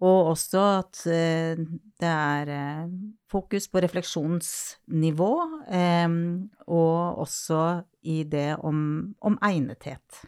Og 0.04 0.34
også 0.34 0.62
at 0.82 1.00
eh, 1.08 1.62
det 2.02 2.10
er 2.10 2.52
eh, 2.52 2.92
fokus 3.32 3.70
på 3.72 3.80
refleksjonsnivå, 3.86 5.32
eh, 5.72 6.18
og 6.68 7.24
også 7.24 7.62
i 8.04 8.24
det 8.28 8.50
om, 8.60 8.78
om, 9.24 9.40
egnethet. 9.48 10.24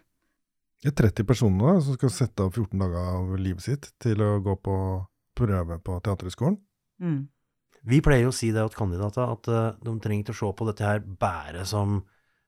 Det 0.80 0.94
er 0.94 1.10
30 1.10 1.28
personer 1.28 1.74
da, 1.74 1.84
som 1.84 1.98
skal 1.98 2.13
sette 2.13 2.46
av 2.46 2.56
14 2.56 2.80
dager 2.80 3.12
av 3.18 3.36
livet 3.42 3.66
sitt 3.66 3.89
til 4.00 4.22
å 4.24 4.38
gå 4.46 4.56
på 4.63 4.78
prøve 5.36 5.80
på 5.84 6.00
Teaterhøgskolen. 6.06 6.60
Mm. 7.04 7.24
Vi 7.86 8.01
pleier 8.06 8.30
å 8.30 8.34
si 8.34 8.51
det 8.54 8.63
til 8.70 8.80
kandidater, 8.80 9.28
at 9.34 9.50
uh, 9.51 9.74
de 9.84 9.96
trenger 10.01 10.24
ikke 10.24 10.36
å 10.36 10.39
se 10.39 10.51
på 10.58 10.68
dette 10.70 10.86
her 10.86 11.01
bare 11.04 11.66
som 11.68 12.00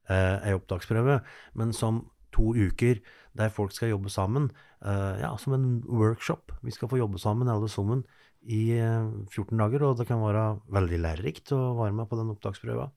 eh, 0.10 0.36
ei 0.48 0.56
opptaksprøve, 0.58 1.22
men 1.60 1.74
som 1.76 2.06
to 2.36 2.54
uker 2.54 3.02
der 3.38 3.54
folk 3.54 3.74
skal 3.76 3.94
jobbe 3.94 4.12
sammen. 4.14 4.50
Eh, 4.86 5.22
ja, 5.22 5.32
som 5.42 5.56
en 5.58 5.68
workshop. 5.88 6.54
Vi 6.66 6.74
skal 6.74 6.90
få 6.92 7.00
jobbe 7.02 7.22
sammen 7.22 7.50
alle 7.50 7.70
sammen 7.72 8.04
i 8.48 8.78
eh, 8.78 9.10
14 9.32 9.58
dager, 9.58 9.86
og 9.88 9.98
det 10.00 10.08
kan 10.10 10.22
være 10.24 10.46
veldig 10.74 11.02
lærerikt 11.04 11.54
å 11.56 11.62
være 11.80 11.96
med 11.98 12.10
på 12.10 12.20
den 12.20 12.32
opptaksprøva. 12.34 12.90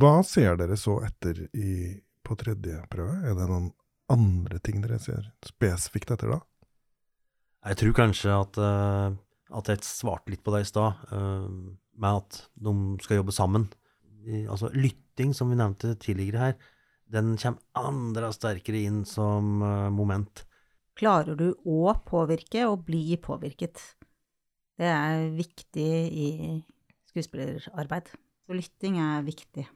Hva 0.00 0.14
ser 0.24 0.56
dere 0.60 0.78
så 0.80 0.98
etter 1.04 1.44
i, 1.52 1.92
på 2.24 2.36
tredje 2.40 2.80
prøve? 2.92 3.18
Er 3.28 3.36
det 3.36 3.48
noen 3.50 3.70
andre 4.12 4.60
ting 4.64 4.80
dere 4.84 4.98
ser 5.00 5.28
spesifikt 5.44 6.14
etter 6.14 6.36
da? 6.36 6.40
Jeg 7.64 7.80
tror 7.80 7.94
kanskje 7.96 8.32
at, 8.32 8.58
uh, 8.60 9.12
at 9.56 9.70
jeg 9.72 9.84
svarte 9.88 10.32
litt 10.32 10.42
på 10.44 10.52
det 10.52 10.64
i 10.64 10.68
stad, 10.68 11.04
uh, 11.12 11.48
med 12.00 12.20
at 12.20 12.40
de 12.60 12.74
skal 13.04 13.20
jobbe 13.20 13.32
sammen. 13.36 13.68
Altså 14.48 14.70
lytte 14.72 15.03
lytting, 15.14 15.34
som 15.34 15.50
vi 15.50 15.56
nevnte 15.56 15.94
tidligere 15.94 16.38
her, 16.38 16.54
den 17.06 17.36
kommer 17.36 17.60
andre 17.74 18.32
sterkere 18.32 18.82
inn 18.88 19.04
som 19.04 19.62
uh, 19.62 19.90
moment. 19.90 20.44
Klarer 20.98 21.36
du 21.36 21.54
å 21.64 21.94
påvirke 22.06 22.66
og 22.66 22.84
bli 22.86 23.16
påvirket? 23.16 23.78
Det 24.78 24.86
er 24.86 25.30
viktig 25.34 25.90
i 26.10 26.28
skuespillerarbeid. 27.10 28.10
Så 28.46 28.54
lytting 28.54 28.98
er 28.98 29.22
viktig. 29.22 29.66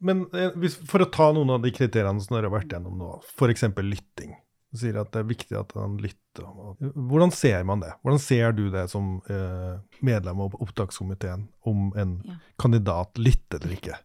Men 0.00 0.26
eh, 0.34 0.52
hvis, 0.58 0.76
for 0.86 1.02
å 1.02 1.10
ta 1.10 1.30
noen 1.34 1.50
av 1.50 1.62
de 1.62 1.72
kriteriene 1.74 2.20
som 2.22 2.36
dere 2.36 2.46
har 2.46 2.54
vært 2.54 2.74
gjennom 2.74 2.98
nå, 2.98 3.14
f.eks. 3.34 3.64
lytting. 3.82 4.34
Du 4.70 4.78
sier 4.78 4.98
at 5.00 5.10
det 5.14 5.22
er 5.22 5.30
viktig 5.30 5.56
at 5.58 5.72
han 5.78 5.96
lytter. 6.02 6.44
Hvordan 6.78 7.32
ser 7.34 7.64
man 7.66 7.80
det? 7.82 7.94
Hvordan 8.02 8.20
ser 8.22 8.52
du 8.54 8.66
det 8.70 8.84
som 8.92 9.16
eh, 9.30 9.78
medlem 10.04 10.42
av 10.44 10.58
opptakskomiteen, 10.60 11.48
om 11.66 11.88
en 11.98 12.18
ja. 12.26 12.36
kandidat 12.60 13.18
lytter 13.18 13.62
eller 13.62 13.78
ikke? 13.78 13.98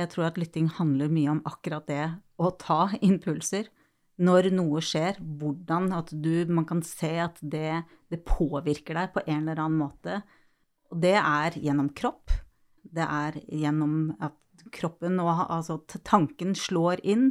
Jeg 0.00 0.10
tror 0.14 0.30
at 0.30 0.40
lytting 0.40 0.70
handler 0.78 1.12
mye 1.12 1.34
om 1.34 1.44
akkurat 1.48 1.86
det 1.90 2.06
å 2.40 2.50
ta 2.60 2.88
impulser. 3.04 3.68
Når 4.20 4.50
noe 4.52 4.82
skjer, 4.84 5.16
hvordan 5.40 5.94
at 5.96 6.12
du 6.12 6.44
Man 6.52 6.66
kan 6.68 6.82
se 6.84 7.14
at 7.22 7.38
det, 7.40 7.84
det 8.12 8.24
påvirker 8.28 8.98
deg 8.98 9.14
på 9.14 9.24
en 9.26 9.46
eller 9.46 9.62
annen 9.64 9.80
måte. 9.80 10.20
Og 10.92 11.00
det 11.00 11.16
er 11.16 11.56
gjennom 11.56 11.92
kropp. 11.96 12.32
Det 12.82 13.06
er 13.06 13.38
gjennom 13.48 14.12
at 14.20 14.36
kroppen 14.74 15.20
og 15.22 15.46
altså 15.46 15.78
tanken 16.04 16.52
slår 16.58 17.00
inn, 17.06 17.30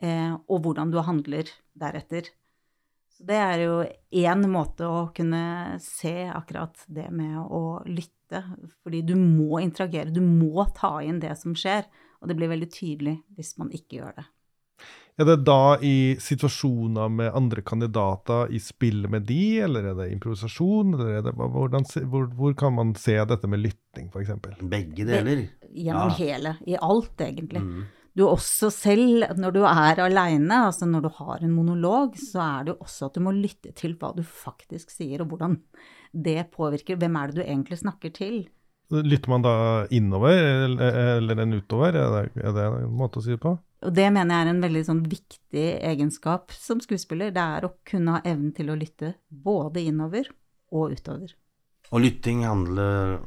eh, 0.00 0.32
og 0.48 0.62
hvordan 0.64 0.92
du 0.92 1.00
handler 1.04 1.50
deretter. 1.76 2.30
Så 3.12 3.26
det 3.28 3.36
er 3.36 3.64
jo 3.66 3.74
én 4.16 4.46
måte 4.48 4.86
å 4.88 5.10
kunne 5.12 5.76
se 5.84 6.24
akkurat 6.32 6.86
det 6.88 7.10
med 7.12 7.36
å 7.42 7.82
lytte. 7.84 8.44
Fordi 8.80 9.02
du 9.04 9.16
må 9.18 9.60
interagere, 9.60 10.14
du 10.14 10.22
må 10.24 10.64
ta 10.76 11.00
inn 11.04 11.18
det 11.20 11.34
som 11.36 11.52
skjer. 11.58 11.84
Og 12.20 12.28
det 12.28 12.36
blir 12.38 12.52
veldig 12.52 12.68
tydelig 12.72 13.16
hvis 13.36 13.56
man 13.60 13.72
ikke 13.76 14.00
gjør 14.00 14.20
det. 14.20 14.26
Er 15.20 15.26
det 15.28 15.42
da 15.44 15.76
i 15.84 16.16
situasjoner 16.22 17.10
med 17.12 17.34
andre 17.36 17.60
kandidater 17.66 18.48
i 18.56 18.60
spill 18.62 19.04
med 19.12 19.26
de, 19.28 19.60
eller 19.66 19.90
er 19.90 19.98
det 19.98 20.06
improvisasjon? 20.14 20.94
eller 20.96 21.18
er 21.18 21.24
det, 21.26 21.34
hvordan, 21.36 21.84
hvor, 22.08 22.28
hvor, 22.38 22.54
kan 22.56 22.72
man 22.78 22.94
se 22.96 23.18
dette 23.28 23.50
med 23.50 23.60
lytting, 23.60 24.08
f.eks.? 24.08 24.62
Begge 24.62 25.04
deler. 25.04 25.42
Gjennom 25.68 26.14
ja. 26.14 26.16
hele. 26.22 26.54
I 26.64 26.78
alt, 26.80 27.20
egentlig. 27.20 27.60
Mm. 27.60 27.82
Du 28.16 28.24
også 28.26 28.70
selv, 28.74 29.26
når 29.38 29.54
du 29.54 29.60
er 29.68 30.00
aleine, 30.02 30.64
altså 30.70 30.88
når 30.88 31.04
du 31.04 31.10
har 31.20 31.44
en 31.44 31.52
monolog, 31.54 32.16
så 32.18 32.40
er 32.46 32.64
det 32.64 32.72
jo 32.72 32.86
også 32.86 33.10
at 33.10 33.18
du 33.18 33.22
må 33.26 33.34
lytte 33.36 33.74
til 33.76 33.98
hva 34.00 34.14
du 34.16 34.24
faktisk 34.24 34.90
sier, 34.94 35.20
og 35.22 35.34
hvordan 35.34 35.60
det 36.12 36.48
påvirker. 36.56 36.98
Hvem 36.98 37.20
er 37.20 37.30
det 37.30 37.42
du 37.42 37.44
egentlig 37.44 37.82
snakker 37.84 38.16
til? 38.16 38.40
Lytter 38.90 39.30
man 39.30 39.44
da 39.44 39.54
innover 39.94 40.34
eller 40.34 41.42
enn 41.44 41.54
utover, 41.54 41.94
er 41.94 42.14
det, 42.14 42.42
er 42.42 42.54
det 42.56 42.64
en 42.80 42.96
måte 42.98 43.20
å 43.20 43.24
si 43.24 43.36
det 43.36 43.42
på? 43.42 43.52
Og 43.86 43.92
det 43.96 44.08
mener 44.12 44.34
jeg 44.34 44.44
er 44.44 44.50
en 44.50 44.64
veldig 44.64 44.82
sånn 44.88 45.02
viktig 45.08 45.66
egenskap 45.88 46.52
som 46.52 46.82
skuespiller. 46.84 47.30
Det 47.32 47.44
er 47.44 47.66
å 47.66 47.74
kunne 47.86 48.16
ha 48.16 48.24
evnen 48.26 48.50
til 48.56 48.72
å 48.72 48.76
lytte 48.76 49.14
både 49.30 49.84
innover 49.88 50.28
og 50.74 50.96
utover. 50.98 51.32
Og 51.90 52.02
lytting 52.04 52.42
handler 52.44 53.20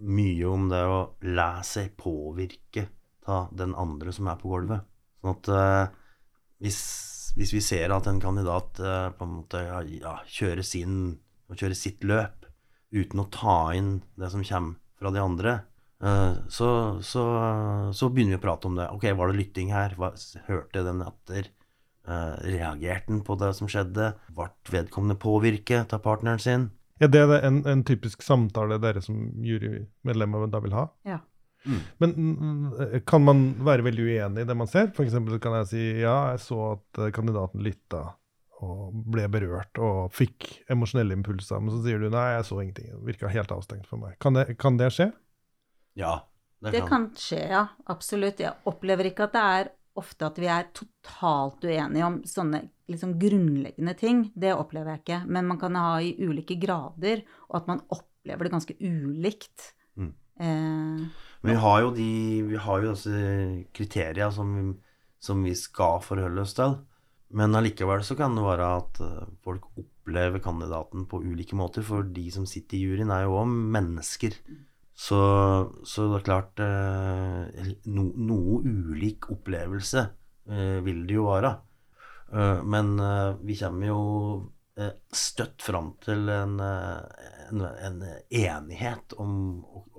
mye 0.00 0.48
om 0.48 0.66
det 0.72 0.80
å 0.88 1.00
la 1.36 1.52
seg 1.66 1.94
påvirke 2.00 2.88
av 3.30 3.52
den 3.54 3.76
andre 3.78 4.12
som 4.16 4.28
er 4.32 4.40
på 4.40 4.50
gulvet. 4.50 4.88
Sånn 5.20 5.36
at 5.36 5.50
eh, 5.54 5.96
hvis, 6.64 6.80
hvis, 7.36 7.54
vi 7.54 7.62
ser 7.64 7.92
at 7.94 8.08
en 8.10 8.20
kandidat 8.22 8.80
eh, 8.80 9.08
på 9.14 9.26
en 9.26 9.34
måte 9.38 9.62
ja, 9.62 10.16
kjører, 10.26 10.64
sin, 10.66 11.18
kjører 11.52 11.76
sitt 11.76 12.04
løp 12.08 12.48
uten 12.90 13.22
å 13.22 13.30
ta 13.30 13.58
inn 13.76 14.00
det 14.18 14.32
som 14.32 14.42
kommer 14.42 14.78
fra 15.00 15.12
de 15.14 15.22
andre, 15.22 15.54
uh, 16.04 16.34
så, 16.48 16.68
så, 17.02 17.24
så, 17.96 18.10
begynner 18.12 18.36
vi 18.36 18.40
å 18.40 18.44
prate 18.44 18.68
om 18.68 18.76
det. 18.76 18.90
Ok, 18.92 19.08
var 19.16 19.32
det 19.32 19.40
lytting 19.40 19.72
her? 19.72 19.96
Hva, 19.98 20.12
hørte 20.48 20.84
den 20.86 21.00
etter? 21.06 21.48
Uh, 22.08 22.36
reagerte 22.42 23.12
den 23.12 23.24
på 23.24 23.36
det 23.40 23.52
som 23.56 23.68
skjedde? 23.70 24.12
Ble 24.34 24.50
vedkommende 24.72 25.18
påvirket 25.20 25.94
av 25.96 26.04
partneren 26.04 26.42
sin? 26.42 26.68
Ja, 27.00 27.08
det 27.08 27.22
en, 27.40 27.62
en 27.68 27.82
typisk 27.86 28.20
samtale 28.24 28.76
dere 28.80 29.00
som 29.00 29.16
jurymedlemmer 29.40 30.48
da 30.52 30.60
vil 30.60 30.76
ha? 30.76 30.86
Ja. 31.08 31.22
Mm. 31.64 31.80
Men 32.00 32.12
mm, 32.16 33.00
kan 33.08 33.24
man 33.24 33.40
være 33.64 33.84
veldig 33.84 34.04
uenig 34.04 34.44
i 34.44 34.48
det 34.48 34.56
man 34.56 34.68
ser? 34.68 34.90
F.eks. 34.92 35.16
kan 35.40 35.56
jeg 35.60 35.68
si 35.68 35.84
ja, 36.00 36.16
jeg 36.32 36.42
så 36.44 36.60
at 36.74 37.00
kandidaten 37.16 37.64
lytta 37.64 38.02
og 38.60 38.92
ble 39.12 39.24
berørt 39.32 39.78
og 39.80 40.10
fikk 40.12 40.50
emosjonelle 40.72 41.16
impulser. 41.16 41.60
Men 41.62 41.72
så 41.74 41.80
sier 41.84 42.02
du 42.02 42.10
nei, 42.12 42.26
jeg 42.36 42.46
så 42.48 42.60
ingenting. 42.60 42.90
Det 42.92 43.06
virka 43.08 43.30
helt 43.32 43.52
avstengt 43.54 43.88
for 43.88 44.02
meg. 44.02 44.18
Kan 44.20 44.36
det, 44.36 44.46
kan 44.60 44.76
det 44.80 44.90
skje? 44.96 45.10
Ja. 45.98 46.18
Det, 46.60 46.74
det 46.76 46.82
kan. 46.90 47.08
skje, 47.16 47.40
ja. 47.54 47.64
Absolutt. 47.92 48.42
Jeg 48.44 48.52
opplever 48.68 49.08
ikke 49.08 49.30
at 49.30 49.36
det 49.36 49.44
er 49.60 49.70
ofte 50.00 50.28
at 50.28 50.38
vi 50.40 50.48
er 50.52 50.68
totalt 50.76 51.64
uenige 51.66 52.06
om 52.06 52.20
sånne 52.28 52.62
liksom 52.90 53.16
grunnleggende 53.22 53.94
ting. 53.98 54.22
Det 54.36 54.52
opplever 54.54 54.94
jeg 54.94 55.02
ikke. 55.04 55.22
Men 55.32 55.48
man 55.48 55.60
kan 55.60 55.78
ha 55.80 55.96
i 56.04 56.12
ulike 56.20 56.58
grader, 56.60 57.24
og 57.48 57.62
at 57.62 57.72
man 57.72 57.82
opplever 57.88 58.46
det 58.46 58.54
ganske 58.54 58.76
ulikt. 58.76 59.72
Mm. 59.96 60.12
Eh, 60.40 61.08
Men 61.40 61.54
vi 61.54 61.56
har 61.64 61.80
jo 61.80 61.90
de 61.96 62.10
Vi 62.48 62.56
har 62.60 62.84
jo 62.84 62.92
disse 62.92 63.24
kriterier 63.72 64.30
som, 64.30 64.76
som 65.20 65.42
vi 65.44 65.54
skal 65.56 66.04
forholde 66.04 66.44
oss 66.44 66.54
til. 66.58 66.76
Men 67.30 67.54
allikevel 67.54 68.02
så 68.02 68.16
kan 68.18 68.34
det 68.34 68.42
være 68.42 68.66
at 68.80 69.00
eh, 69.04 69.30
folk 69.44 69.68
opplever 69.78 70.42
kandidaten 70.42 71.06
på 71.10 71.22
ulike 71.22 71.58
måter. 71.58 71.84
For 71.86 72.06
de 72.06 72.26
som 72.34 72.46
sitter 72.48 72.78
i 72.78 72.82
juryen, 72.88 73.12
er 73.14 73.26
jo 73.26 73.38
òg 73.38 73.52
mennesker. 73.76 74.34
Så, 75.00 75.20
så, 75.86 76.08
det 76.10 76.18
er 76.18 76.26
klart 76.26 76.62
eh, 76.64 77.68
no, 77.88 78.10
Noe 78.18 78.60
ulik 78.66 79.30
opplevelse 79.32 80.02
eh, 80.50 80.78
vil 80.84 81.04
det 81.08 81.20
jo 81.20 81.28
være. 81.30 81.58
Men 82.30 82.92
vi 83.42 83.56
kommer 83.58 83.88
jo 83.88 84.02
støtt 85.10 85.64
fram 85.66 85.88
til 85.98 86.28
en, 86.30 86.52
en, 86.62 87.64
en 87.66 87.96
enighet 88.06 89.16
om 89.18 89.32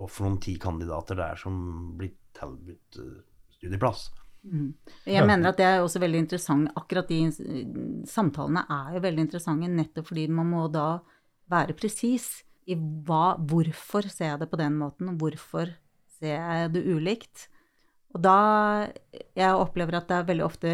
for 0.06 0.24
noen 0.24 0.38
ti 0.40 0.54
kandidater 0.56 1.20
det 1.20 1.26
er 1.26 1.42
som 1.42 1.58
blir 2.00 2.14
tilbudt 2.40 3.02
studieplass. 3.58 4.06
Mm. 4.42 4.74
Jeg 5.06 5.26
mener 5.28 5.52
at 5.52 5.60
det 5.60 5.68
er 5.68 5.84
også 5.84 6.02
veldig 6.02 6.24
interessant. 6.24 6.72
Akkurat 6.78 7.10
de 7.12 7.20
samtalene 8.10 8.64
er 8.74 8.96
jo 8.96 9.04
veldig 9.04 9.28
interessante 9.28 9.70
nettopp 9.70 10.10
fordi 10.10 10.26
man 10.34 10.50
må 10.50 10.66
da 10.74 10.88
være 11.52 11.78
presis 11.78 12.42
i 12.70 12.78
hva, 12.78 13.38
hvorfor 13.38 14.08
ser 14.10 14.34
jeg 14.34 14.44
det 14.44 14.52
på 14.52 14.60
den 14.62 14.78
måten, 14.80 15.12
og 15.12 15.22
hvorfor 15.22 15.72
ser 16.20 16.38
jeg 16.38 16.74
det 16.76 16.86
ulikt. 16.86 17.48
Og 18.12 18.20
da 18.24 18.38
Jeg 19.36 19.56
opplever 19.56 19.96
at 19.96 20.10
det 20.10 20.16
er 20.18 20.28
veldig 20.28 20.44
ofte 20.44 20.72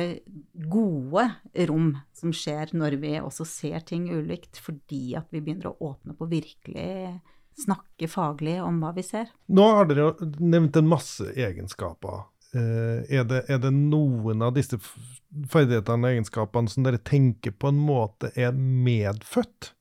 gode 0.72 1.28
rom 1.70 1.92
som 2.18 2.32
skjer 2.34 2.74
når 2.74 2.98
vi 3.02 3.12
også 3.22 3.46
ser 3.46 3.86
ting 3.86 4.08
ulikt, 4.10 4.58
fordi 4.58 5.14
at 5.20 5.28
vi 5.30 5.42
begynner 5.42 5.70
å 5.70 5.92
åpne 5.92 6.16
på 6.18 6.30
virkelig 6.32 7.20
snakke 7.58 8.10
faglig 8.10 8.58
om 8.62 8.80
hva 8.82 8.92
vi 8.96 9.06
ser. 9.06 9.30
Nå 9.50 9.66
har 9.78 9.90
dere 9.90 10.12
nevnt 10.42 10.78
en 10.78 10.90
masse 10.90 11.30
egenskaper 11.34 12.26
er 12.56 13.26
det, 13.28 13.42
er 13.52 13.60
det, 13.60 13.72
noen 13.76 14.44
av 14.46 14.54
disse 14.56 14.80
ferdighetene 14.80 16.08
og 16.08 16.16
egenskapene 16.16 16.72
som 16.72 16.86
dere 16.86 17.02
tenker 17.04 17.52
på 17.52 17.72
en 17.72 17.82
måte 17.82 18.32
er 18.40 18.56
medfødt? 18.56 19.74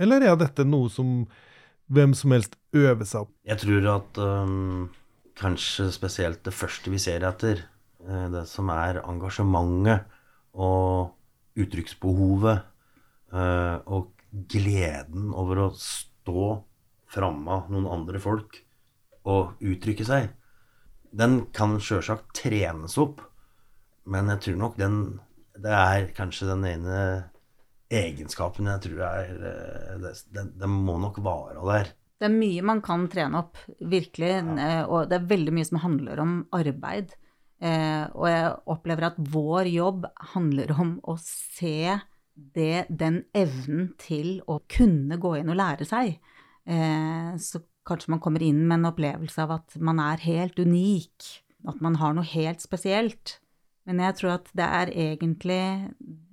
Eller 0.00 0.24
er 0.24 0.38
dette 0.40 0.64
noe 0.66 0.90
som 0.92 1.24
hvem 1.92 2.14
som 2.16 2.34
helst 2.34 2.56
øver 2.76 3.04
seg 3.08 3.26
opp? 3.26 3.32
Jeg 3.48 3.60
tror 3.62 3.88
at 3.96 4.20
um, 4.22 4.88
kanskje 5.38 5.90
spesielt 5.94 6.42
det 6.46 6.54
første 6.56 6.92
vi 6.92 7.00
ser 7.02 7.26
etter, 7.28 7.64
eh, 8.06 8.26
det 8.32 8.46
som 8.50 8.70
er 8.72 9.02
engasjementet 9.02 10.08
og 10.52 11.12
uttrykksbehovet 11.58 12.62
uh, 13.34 13.78
og 13.92 14.12
gleden 14.52 15.32
over 15.36 15.66
å 15.66 15.70
stå 15.76 16.46
framme 17.12 17.58
av 17.58 17.72
noen 17.72 17.90
andre 17.92 18.20
folk 18.22 18.56
og 19.28 19.60
uttrykke 19.60 20.06
seg 20.08 20.30
den 21.12 21.42
kan 21.54 21.76
sjølsagt 21.80 22.32
trenes 22.36 22.96
opp, 23.00 23.20
men 24.08 24.32
jeg 24.32 24.46
tror 24.46 24.58
nok 24.64 24.80
den 24.80 24.96
Det 25.62 25.70
er 25.70 26.08
kanskje 26.16 26.48
den 26.48 26.64
ene 26.66 27.00
egenskapen 27.92 28.70
jeg 28.70 28.84
tror 28.86 29.02
er 29.06 29.42
eh, 29.50 30.06
Den, 30.32 30.54
den 30.58 30.78
må 30.86 30.96
nok 31.00 31.20
vare 31.22 31.60
der. 31.68 31.90
Det 32.18 32.28
er 32.28 32.34
mye 32.34 32.62
man 32.64 32.80
kan 32.84 33.08
trene 33.10 33.42
opp, 33.42 33.58
virkelig. 33.78 34.30
Ja. 34.38 34.54
Eh, 34.64 34.84
og 34.86 35.10
det 35.10 35.18
er 35.18 35.28
veldig 35.34 35.54
mye 35.56 35.68
som 35.68 35.82
handler 35.82 36.22
om 36.22 36.38
arbeid. 36.56 37.12
Eh, 37.62 38.04
og 38.16 38.26
jeg 38.30 38.54
opplever 38.74 39.10
at 39.10 39.20
vår 39.34 39.70
jobb 39.70 40.08
handler 40.32 40.72
om 40.78 40.96
å 41.04 41.18
se 41.20 41.98
det, 42.32 42.86
den 42.88 43.24
evnen 43.36 43.92
til 44.00 44.38
å 44.48 44.62
kunne 44.70 45.18
gå 45.20 45.36
inn 45.38 45.52
og 45.52 45.58
lære 45.60 45.84
seg. 45.84 46.16
Så 47.42 47.58
kanskje 47.88 48.12
man 48.14 48.20
kommer 48.22 48.42
inn 48.44 48.64
med 48.66 48.80
en 48.80 48.90
opplevelse 48.92 49.44
av 49.44 49.56
at 49.58 49.78
man 49.82 50.00
er 50.02 50.22
helt 50.24 50.58
unik, 50.58 51.30
at 51.68 51.80
man 51.84 51.98
har 52.00 52.14
noe 52.16 52.26
helt 52.26 52.62
spesielt. 52.62 53.38
Men 53.88 54.02
jeg 54.02 54.18
tror 54.18 54.36
at 54.36 54.52
det 54.54 54.66
er 54.66 54.92
egentlig 54.94 55.64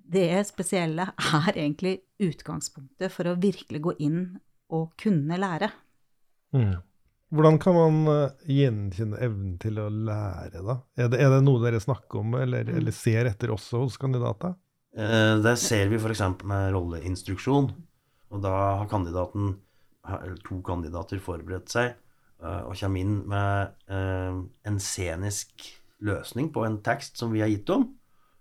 Det 0.10 0.41
spesielle 0.48 1.06
er 1.44 1.50
egentlig 1.53 2.00
utgangspunktet 2.18 3.13
for 3.13 3.29
å 3.29 3.38
virkelig 3.38 3.82
gå 3.86 3.94
inn 4.01 4.24
og 4.74 4.96
kunne 4.98 5.38
lære. 5.38 5.70
Mm. 6.53 6.79
Hvordan 7.29 7.60
kan 7.62 7.75
man 7.77 8.00
uh, 8.10 8.32
gjenkjenne 8.50 9.20
evnen 9.22 9.60
til 9.62 9.77
å 9.77 9.86
lære, 9.86 10.63
da? 10.65 10.79
Er 10.98 11.12
det, 11.13 11.20
er 11.22 11.29
det 11.36 11.44
noe 11.46 11.62
dere 11.62 11.82
snakker 11.84 12.24
om 12.24 12.34
eller, 12.39 12.65
mm. 12.65 12.79
eller 12.82 12.96
ser 12.96 13.29
etter 13.29 13.53
også 13.53 13.84
hos 13.84 14.00
kandidater? 14.01 14.56
Eh, 14.98 15.36
det 15.44 15.56
ser 15.62 15.91
vi 15.91 16.00
f.eks. 16.00 16.24
med 16.50 16.72
rolleinstruksjon. 16.74 17.70
Og 18.34 18.41
da 18.41 18.56
har 18.82 18.89
kandidaten 18.89 19.56
to 20.46 20.60
kandidater 20.65 21.22
forberedt 21.22 21.72
seg 21.72 21.94
uh, 22.44 22.65
og 22.68 22.75
kommer 22.79 23.03
inn 23.03 23.15
med 23.29 23.75
uh, 23.91 24.41
en 24.68 24.82
scenisk 24.82 25.68
løsning 26.06 26.51
på 26.56 26.63
en 26.65 26.79
tekst 26.84 27.20
som 27.20 27.34
vi 27.34 27.44
har 27.44 27.51
gitt 27.51 27.68
dem. 27.70 27.89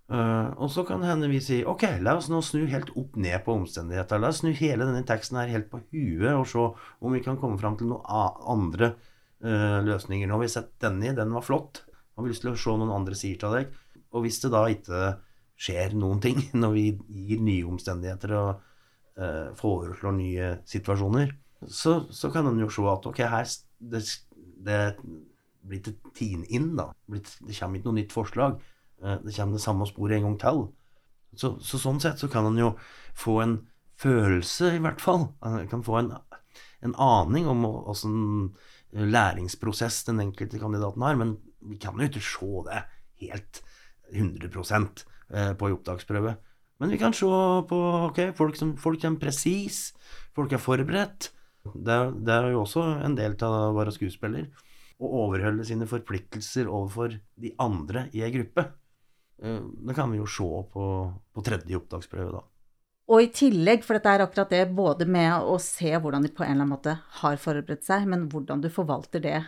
Uh, 0.09 0.55
og 0.57 0.71
så 0.73 0.87
kan 0.89 1.03
hende 1.05 1.29
vi 1.29 1.41
si 1.45 1.61
ok, 1.69 1.99
la 2.01 2.15
oss 2.17 2.31
nå 2.33 2.41
snu 2.45 2.63
helt 2.71 2.95
opp 2.97 3.19
ned 3.21 3.43
på 3.45 3.59
omstendigheter. 3.59 4.21
La 4.23 4.31
oss 4.33 4.41
snu 4.45 4.55
hele 4.57 4.87
denne 4.87 5.05
teksten 5.09 5.41
her 5.41 5.51
helt 5.53 5.69
på 5.73 5.83
huet 5.91 6.33
og 6.33 6.47
se 6.49 6.65
om 6.65 7.17
vi 7.17 7.23
kan 7.25 7.41
komme 7.41 7.61
fram 7.61 7.77
til 7.79 7.93
noen 7.93 8.39
andre 8.49 8.95
løsninger. 9.39 10.27
Nå 10.27 10.35
har 10.35 10.41
vi 10.43 10.51
sett 10.51 10.73
denne, 10.83 11.13
den 11.15 11.31
var 11.31 11.45
flott. 11.47 11.85
Har 12.19 12.25
lyst 12.27 12.43
til 12.43 12.51
å 12.51 12.59
se 12.59 12.73
noen 12.75 12.91
andre 12.91 13.15
sider 13.15 13.39
til 13.45 13.53
deg? 13.55 13.77
Og 14.11 14.25
hvis 14.25 14.41
det 14.43 14.49
da 14.51 14.65
ikke 14.67 15.03
skjer 15.59 15.95
noen 15.95 16.19
ting 16.25 16.41
når 16.63 16.75
vi 16.75 16.87
gir 17.29 17.45
nye 17.47 17.69
omstendigheter 17.69 18.35
og 18.35 18.65
foreslår 19.59 20.17
nye 20.17 20.51
situasjoner, 20.67 21.31
så, 21.67 22.01
så 22.15 22.31
kan 22.31 22.47
en 22.47 22.61
jo 22.63 22.69
se 22.71 22.85
at 22.87 23.07
ok, 23.11 23.23
her 23.33 23.49
det, 23.79 24.03
det, 24.65 24.83
blir 25.69 25.83
et 25.83 26.13
tine 26.17 26.47
inn, 26.55 26.75
da. 26.79 26.91
Det 27.11 27.57
kommer 27.59 27.81
ikke 27.81 27.91
noe 27.91 27.99
nytt 27.99 28.15
forslag. 28.15 28.61
Eh, 29.03 29.19
det 29.25 29.35
kommer 29.35 29.59
det 29.59 29.65
samme 29.65 29.89
sporet 29.89 30.19
en 30.19 30.29
gang 30.29 30.39
til. 30.43 30.63
Så, 31.39 31.57
så 31.61 31.81
sånn 31.81 32.01
sett 32.03 32.23
så 32.23 32.31
kan 32.33 32.47
en 32.49 32.61
jo 32.61 32.73
få 33.19 33.41
en 33.45 33.59
følelse, 33.99 34.73
i 34.77 34.83
hvert 34.83 35.03
fall. 35.03 35.29
En 35.45 35.69
kan 35.71 35.85
få 35.85 35.99
en, 36.01 36.13
en 36.87 36.97
aning 37.03 37.49
om 37.51 37.67
åssen 37.69 38.19
læringsprosess 38.93 40.07
den 40.09 40.23
enkelte 40.23 40.61
kandidaten 40.63 41.05
har, 41.05 41.19
men 41.21 41.37
vi 41.69 41.77
kan 41.83 41.99
jo 41.99 42.09
ikke 42.09 42.25
se 42.25 42.53
det 42.71 42.85
helt 43.27 43.63
100 44.15 44.49
eh, 45.35 45.53
på 45.59 45.69
en 45.69 45.75
opptaksprøve. 45.77 46.37
Men 46.79 46.95
vi 46.95 47.01
kan 47.01 47.13
se 47.17 47.27
på 47.69 47.79
ok, 48.07 48.21
folk 48.39 48.57
som 48.57 48.77
folk 48.79 49.03
kommer 49.03 49.21
presis, 49.21 49.93
folk 50.37 50.55
er 50.55 50.63
forberedt. 50.63 51.33
Det 51.75 51.95
er, 51.95 52.13
det 52.13 52.35
er 52.35 52.51
jo 52.53 52.65
også 52.65 52.85
en 53.07 53.17
del 53.19 53.37
av 53.47 53.57
å 53.69 53.77
være 53.77 53.95
skuespiller. 53.97 54.49
Å 54.99 55.09
overholde 55.23 55.67
sine 55.67 55.87
forpliktelser 55.87 56.69
overfor 56.69 57.19
de 57.39 57.53
andre 57.63 58.09
i 58.17 58.25
ei 58.27 58.31
gruppe. 58.35 58.67
Eh, 59.43 59.61
det 59.89 59.97
kan 59.97 60.11
vi 60.13 60.21
jo 60.21 60.29
se 60.31 60.49
på, 60.73 60.87
på 61.35 61.45
tredje 61.47 61.79
opptaksprøve, 61.79 62.31
da. 62.39 62.45
Og 63.09 63.25
i 63.25 63.31
tillegg, 63.33 63.85
for 63.87 63.97
dette 63.97 64.13
er 64.13 64.23
akkurat 64.27 64.51
det, 64.53 64.67
både 64.77 65.07
med 65.09 65.47
å 65.49 65.55
se 65.63 65.95
hvordan 65.97 66.27
de 66.27 66.33
på 66.35 66.45
en 66.45 66.51
eller 66.51 66.67
annen 66.67 66.75
måte 66.75 66.99
har 67.23 67.39
forberedt 67.41 67.87
seg, 67.87 68.05
men 68.11 68.27
hvordan 68.29 68.61
du 68.61 68.69
forvalter 68.73 69.23
det 69.25 69.39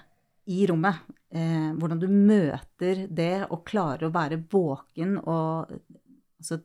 i 0.49 0.63
rommet. 0.71 1.03
Eh, 1.31 1.69
hvordan 1.77 2.01
du 2.01 2.09
møter 2.09 3.05
det 3.07 3.47
og 3.51 3.67
klarer 3.69 4.09
å 4.09 4.15
være 4.15 4.41
våken 4.51 5.19
og 5.21 5.69
altså, 5.71 6.59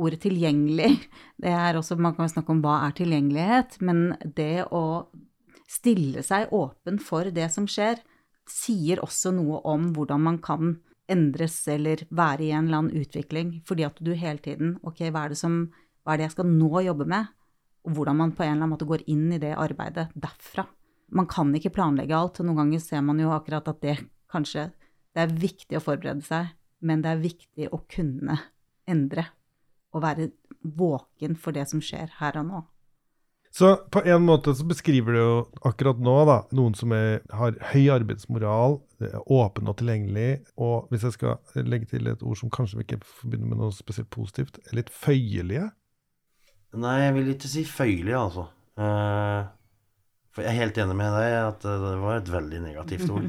Ordet 0.00 0.22
tilgjengelig, 0.24 0.94
det 1.42 1.50
er 1.52 1.76
også 1.76 1.98
Man 2.00 2.14
kan 2.16 2.30
snakke 2.30 2.54
om 2.54 2.62
hva 2.64 2.78
er 2.86 2.94
tilgjengelighet, 2.96 3.80
men 3.84 4.14
det 4.24 4.64
å 4.72 5.10
stille 5.70 6.24
seg 6.26 6.52
åpen 6.56 6.98
for 7.02 7.28
det 7.34 7.50
som 7.52 7.68
skjer, 7.70 8.00
sier 8.50 9.02
også 9.04 9.30
noe 9.36 9.60
om 9.68 9.90
hvordan 9.94 10.24
man 10.24 10.40
kan 10.42 10.78
endres 11.10 11.58
eller 11.70 12.04
være 12.10 12.46
i 12.46 12.50
en 12.54 12.66
eller 12.66 12.80
annen 12.80 13.02
utvikling, 13.02 13.52
fordi 13.66 13.84
at 13.86 13.98
du 14.02 14.12
hele 14.14 14.40
tiden 14.42 14.76
Ok, 14.86 15.02
hva 15.10 15.26
er 15.26 15.34
det 15.34 15.40
som 15.40 15.62
hva 16.04 16.14
er 16.14 16.20
det 16.20 16.28
jeg 16.28 16.36
skal 16.36 16.48
nå 16.48 16.82
jobbe 16.86 17.06
med? 17.10 17.28
Og 17.86 17.96
hvordan 17.96 18.18
man 18.18 18.32
på 18.36 18.44
en 18.44 18.54
eller 18.54 18.64
annen 18.64 18.72
måte 18.74 18.88
går 18.88 19.04
inn 19.10 19.28
i 19.34 19.40
det 19.40 19.52
arbeidet 19.56 20.08
derfra. 20.14 20.64
Man 21.10 21.28
kan 21.30 21.52
ikke 21.56 21.72
planlegge 21.74 22.16
alt, 22.16 22.40
og 22.40 22.48
noen 22.48 22.64
ganger 22.64 22.82
ser 22.82 23.02
man 23.04 23.20
jo 23.20 23.32
akkurat 23.34 23.68
at 23.68 23.82
det 23.84 23.98
kanskje 24.30 24.70
Det 25.10 25.24
er 25.24 25.32
viktig 25.42 25.74
å 25.74 25.82
forberede 25.82 26.22
seg, 26.22 26.52
men 26.86 27.00
det 27.02 27.10
er 27.10 27.22
viktig 27.24 27.66
å 27.74 27.80
kunne 27.90 28.36
endre. 28.86 29.24
Og 29.94 30.04
være 30.04 30.30
våken 30.62 31.36
for 31.40 31.56
det 31.56 31.66
som 31.70 31.82
skjer 31.82 32.12
her 32.20 32.38
og 32.40 32.46
nå. 32.46 32.60
Så 33.50 33.72
på 33.90 34.02
en 34.06 34.22
måte 34.22 34.54
så 34.54 34.64
beskriver 34.64 35.12
du 35.12 35.18
jo 35.18 35.32
akkurat 35.66 35.98
nå 35.98 36.14
da, 36.28 36.36
noen 36.54 36.76
som 36.78 36.92
er, 36.94 37.18
har 37.34 37.56
høy 37.72 37.88
arbeidsmoral, 37.90 38.78
åpen 39.26 39.70
og 39.70 39.80
tilgjengelig, 39.80 40.44
og 40.54 40.86
hvis 40.92 41.08
jeg 41.08 41.16
skal 41.16 41.64
legge 41.66 41.90
til 41.90 42.06
et 42.06 42.22
ord 42.22 42.38
som 42.38 42.52
kanskje 42.54 42.78
vi 42.78 42.86
ikke 42.86 43.00
forbinder 43.02 43.50
med 43.50 43.62
noe 43.64 43.74
spesielt 43.74 44.10
positivt, 44.14 44.60
er 44.68 44.78
litt 44.78 44.92
føyelige? 44.94 45.66
Nei, 46.78 46.96
jeg 47.02 47.16
vil 47.16 47.32
ikke 47.32 47.50
si 47.50 47.64
føyelige, 47.66 48.20
altså. 48.20 48.46
Uh, 48.78 49.50
for 50.30 50.46
jeg 50.46 50.52
er 50.52 50.60
helt 50.62 50.78
enig 50.78 50.94
med 51.00 51.16
deg 51.18 51.34
at 51.40 51.66
det 51.66 51.94
var 52.04 52.20
et 52.20 52.30
veldig 52.30 52.60
negativt 52.68 53.10
ord. 53.10 53.26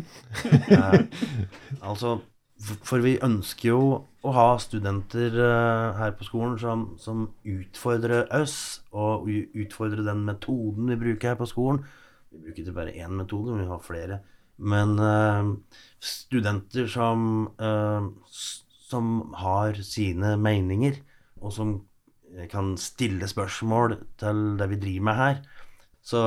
Uh, 0.70 1.02
altså, 1.90 2.20
for 2.62 3.02
vi 3.04 3.16
ønsker 3.24 3.72
jo 3.72 3.82
å 4.22 4.34
ha 4.36 4.48
studenter 4.62 5.34
uh, 5.40 5.98
her 5.98 6.14
på 6.18 6.28
skolen 6.28 6.58
som, 6.62 6.86
som, 7.02 7.26
utfordrer 7.48 8.28
oss, 8.38 8.84
og 8.94 9.30
utfordrer 9.30 10.06
den 10.06 10.26
metoden 10.28 10.92
vi 10.94 11.00
bruker 11.02 11.34
her 11.34 11.40
på 11.40 11.50
skolen. 11.50 11.82
Vi 12.32 12.44
bruker 12.46 12.64
ikke 12.64 12.78
bare 12.78 12.96
én 12.96 13.18
metode, 13.18 13.56
men 13.56 13.66
vi 13.66 13.72
har 13.72 13.86
flere. 13.86 14.22
Men 14.62 14.94
studenter 16.06 16.86
som, 16.92 17.50
som 18.86 19.08
har 19.42 19.80
sine 19.82 20.36
meninger, 20.38 21.00
og 21.42 21.56
som 21.56 21.74
kan 22.52 22.76
stille 22.80 23.28
spørsmål 23.28 23.98
til 24.22 24.44
det 24.60 24.70
vi 24.72 24.80
driver 24.84 25.08
med 25.10 25.20
her. 25.20 25.42
Så 26.02 26.22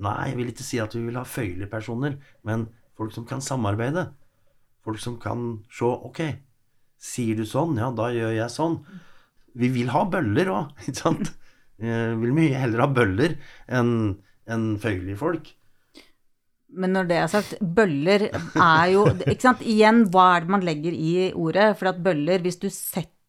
nei, 0.00 0.16
jeg 0.28 0.36
vil 0.38 0.52
ikke 0.52 0.66
si 0.66 0.80
at 0.82 0.94
vi 0.96 1.04
vil 1.06 1.18
ha 1.20 1.24
føyelige 1.28 1.70
personer, 1.72 2.16
men 2.46 2.68
folk 2.98 3.14
som 3.14 3.26
kan 3.28 3.44
samarbeide. 3.44 4.08
Folk 4.84 5.00
som 5.02 5.18
kan 5.20 5.60
se 5.72 5.84
Ok, 5.84 6.22
sier 7.00 7.36
du 7.36 7.44
sånn, 7.48 7.78
ja, 7.80 7.90
da 7.92 8.10
gjør 8.14 8.34
jeg 8.36 8.52
sånn. 8.52 8.80
Vi 9.60 9.70
vil 9.74 9.92
ha 9.92 10.04
bøller 10.08 10.52
òg, 10.52 10.74
ikke 10.86 10.98
sant? 11.02 11.32
Vi 11.80 11.88
vil 12.22 12.36
mye 12.36 12.58
heller 12.60 12.84
ha 12.84 12.90
bøller 12.92 13.38
enn 13.72 13.94
en 14.50 14.66
føyelige 14.82 15.20
folk. 15.20 15.52
Men 16.70 16.94
når 16.94 17.08
det 17.10 17.16
er 17.18 17.30
sagt, 17.30 17.56
bøller 17.60 18.28
er 18.30 18.90
jo 18.92 19.04
ikke 19.24 19.42
sant? 19.42 19.62
Igjen, 19.66 20.04
hva 20.12 20.26
er 20.36 20.44
det 20.44 20.54
man 20.54 20.66
legger 20.66 20.94
i 20.94 21.30
ordet? 21.34 21.72
For 21.80 21.90
at 21.90 22.02
bøller, 22.04 22.42
hvis 22.44 22.60
du 22.62 22.68
setter 22.70 23.19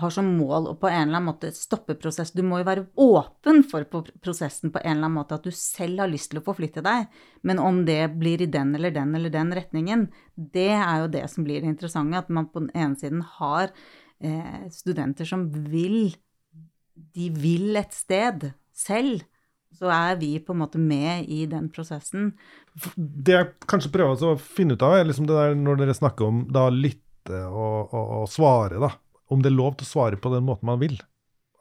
har 0.00 0.10
som 0.10 0.26
mål 0.38 0.68
å 0.70 0.74
på 0.78 0.88
en 0.88 1.08
eller 1.08 1.20
annen 1.20 1.28
måte 1.28 1.50
stoppe 1.54 1.94
prosess. 1.98 2.32
Du 2.34 2.42
må 2.46 2.58
jo 2.60 2.66
være 2.66 2.86
åpen 3.00 3.62
for 3.68 3.86
prosessen 4.24 4.72
på 4.74 4.80
en 4.82 4.96
eller 4.96 5.06
annen 5.06 5.18
måte, 5.20 5.38
at 5.38 5.46
du 5.46 5.54
selv 5.54 6.02
har 6.02 6.10
lyst 6.10 6.32
til 6.32 6.40
å 6.40 6.44
forflytte 6.46 6.82
deg. 6.84 7.06
Men 7.46 7.62
om 7.62 7.84
det 7.86 8.00
blir 8.18 8.42
i 8.42 8.50
den 8.50 8.74
eller 8.74 8.94
den 8.94 9.14
eller 9.14 9.32
den 9.34 9.52
retningen, 9.54 10.08
det 10.34 10.72
er 10.74 11.04
jo 11.04 11.12
det 11.14 11.26
som 11.30 11.46
blir 11.46 11.62
det 11.62 11.70
interessante. 11.70 12.24
At 12.24 12.32
man 12.32 12.50
på 12.50 12.64
den 12.64 12.72
ene 12.74 12.98
siden 12.98 13.22
har 13.36 13.70
eh, 14.18 14.66
studenter 14.74 15.28
som 15.28 15.48
vil 15.52 16.16
De 17.14 17.26
vil 17.34 17.74
et 17.76 17.94
sted 17.94 18.52
selv. 18.70 19.24
Så 19.74 19.88
er 19.90 20.14
vi 20.20 20.36
på 20.38 20.54
en 20.54 20.60
måte 20.60 20.78
med 20.78 21.26
i 21.26 21.44
den 21.50 21.66
prosessen. 21.74 22.32
Det 22.94 23.34
jeg 23.34 23.48
kanskje 23.66 23.90
prøver 23.94 24.22
å 24.22 24.36
finne 24.38 24.76
ut 24.76 24.84
av, 24.86 24.94
er 24.94 25.08
liksom 25.08 25.26
det 25.26 25.34
der 25.34 25.56
når 25.58 25.80
dere 25.80 25.96
snakker 25.98 26.30
om 26.30 26.44
da 26.54 26.68
lytte 26.70 27.40
og, 27.48 27.90
og, 27.90 28.12
og 28.20 28.28
svare, 28.30 28.78
da 28.78 28.92
om 29.32 29.42
det 29.42 29.50
er 29.52 29.56
lov 29.56 29.76
til 29.78 29.86
å 29.86 29.92
svare 29.92 30.20
på 30.20 30.32
den 30.34 30.46
måten 30.46 30.68
man 30.68 30.80
vil. 30.82 30.96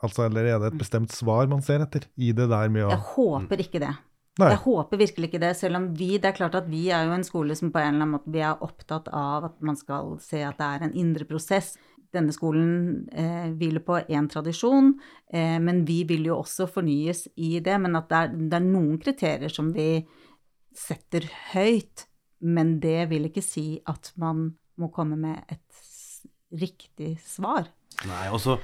Altså, 0.03 0.25
Eller 0.27 0.49
er 0.49 0.59
det 0.59 0.73
et 0.73 0.81
bestemt 0.81 1.13
svar 1.15 1.47
man 1.51 1.63
ser 1.63 1.85
etter 1.85 2.09
i 2.19 2.33
det 2.35 2.49
der 2.51 2.71
med 2.71 2.87
å 2.87 2.91
Jeg 2.91 3.05
håper 3.13 3.63
ikke 3.63 3.81
det. 3.83 3.93
Nei. 4.41 4.49
Jeg 4.49 4.63
håper 4.63 4.97
virkelig 4.97 5.29
ikke 5.29 5.41
det, 5.43 5.51
selv 5.59 5.77
om 5.77 5.83
vi 5.93 6.15
Det 6.17 6.31
er 6.31 6.37
klart 6.37 6.55
at 6.57 6.65
vi 6.65 6.87
er 6.89 7.05
jo 7.05 7.13
en 7.13 7.25
skole 7.25 7.53
som 7.55 7.69
på 7.71 7.77
en 7.77 7.91
eller 7.91 8.01
annen 8.01 8.15
måte 8.15 8.33
vi 8.33 8.41
er 8.41 8.63
opptatt 8.65 9.11
av 9.13 9.45
at 9.51 9.59
man 9.61 9.77
skal 9.77 10.15
se 10.23 10.41
at 10.41 10.57
det 10.57 10.69
er 10.69 10.85
en 10.87 10.95
indre 10.97 11.27
prosess. 11.29 11.75
Denne 12.13 12.33
skolen 12.33 13.05
eh, 13.09 13.53
hviler 13.53 13.81
på 13.85 13.99
én 14.01 14.27
tradisjon, 14.29 14.91
eh, 15.33 15.59
men 15.61 15.83
vi 15.85 16.01
vil 16.09 16.27
jo 16.29 16.39
også 16.41 16.67
fornyes 16.69 17.27
i 17.37 17.59
det. 17.61 17.77
Men 17.81 17.97
at 17.97 18.09
det 18.09 18.19
er, 18.19 18.33
det 18.49 18.57
er 18.57 18.65
noen 18.65 18.97
kriterier 19.01 19.53
som 19.53 19.71
vi 19.73 20.03
setter 20.77 21.29
høyt. 21.53 22.07
Men 22.41 22.79
det 22.83 23.07
vil 23.13 23.29
ikke 23.29 23.45
si 23.45 23.79
at 23.89 24.11
man 24.19 24.49
må 24.81 24.89
komme 24.93 25.17
med 25.17 25.45
et 25.53 25.83
riktig 26.53 27.15
svar. 27.25 27.67
Nei, 28.09 28.25
og 28.33 28.41
så 28.41 28.57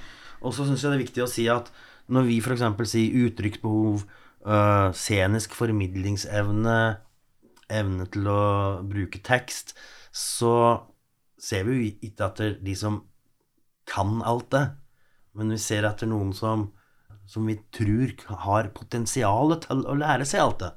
syns 0.66 0.84
jeg 0.84 0.92
det 0.92 0.98
er 0.98 1.06
viktig 1.06 1.24
å 1.26 1.30
si 1.30 1.46
at 1.52 1.70
når 2.10 2.26
vi 2.30 2.40
f.eks. 2.42 2.66
sier 2.90 3.28
uttrykksbehov, 3.28 4.06
uh, 4.48 4.90
scenisk 4.98 5.54
formidlingsevne, 5.58 6.80
evne 7.70 8.08
til 8.10 8.30
å 8.32 8.42
bruke 8.90 9.22
tekst, 9.26 9.76
så 10.10 10.54
ser 11.40 11.68
vi 11.68 11.78
jo 11.78 11.92
ikke 12.10 12.30
etter 12.32 12.58
de 12.66 12.74
som 12.78 13.04
kan 13.90 14.20
alt 14.28 14.50
det, 14.54 14.66
men 15.38 15.54
vi 15.54 15.62
ser 15.62 15.86
etter 15.88 16.10
noen 16.10 16.34
som, 16.36 16.68
som 17.30 17.46
vi 17.48 17.60
tror 17.74 18.14
har 18.46 18.72
potensial 18.76 19.54
til 19.64 19.86
å 19.86 19.98
lære 19.98 20.26
seg 20.28 20.44
alt 20.44 20.64
det. 20.66 20.74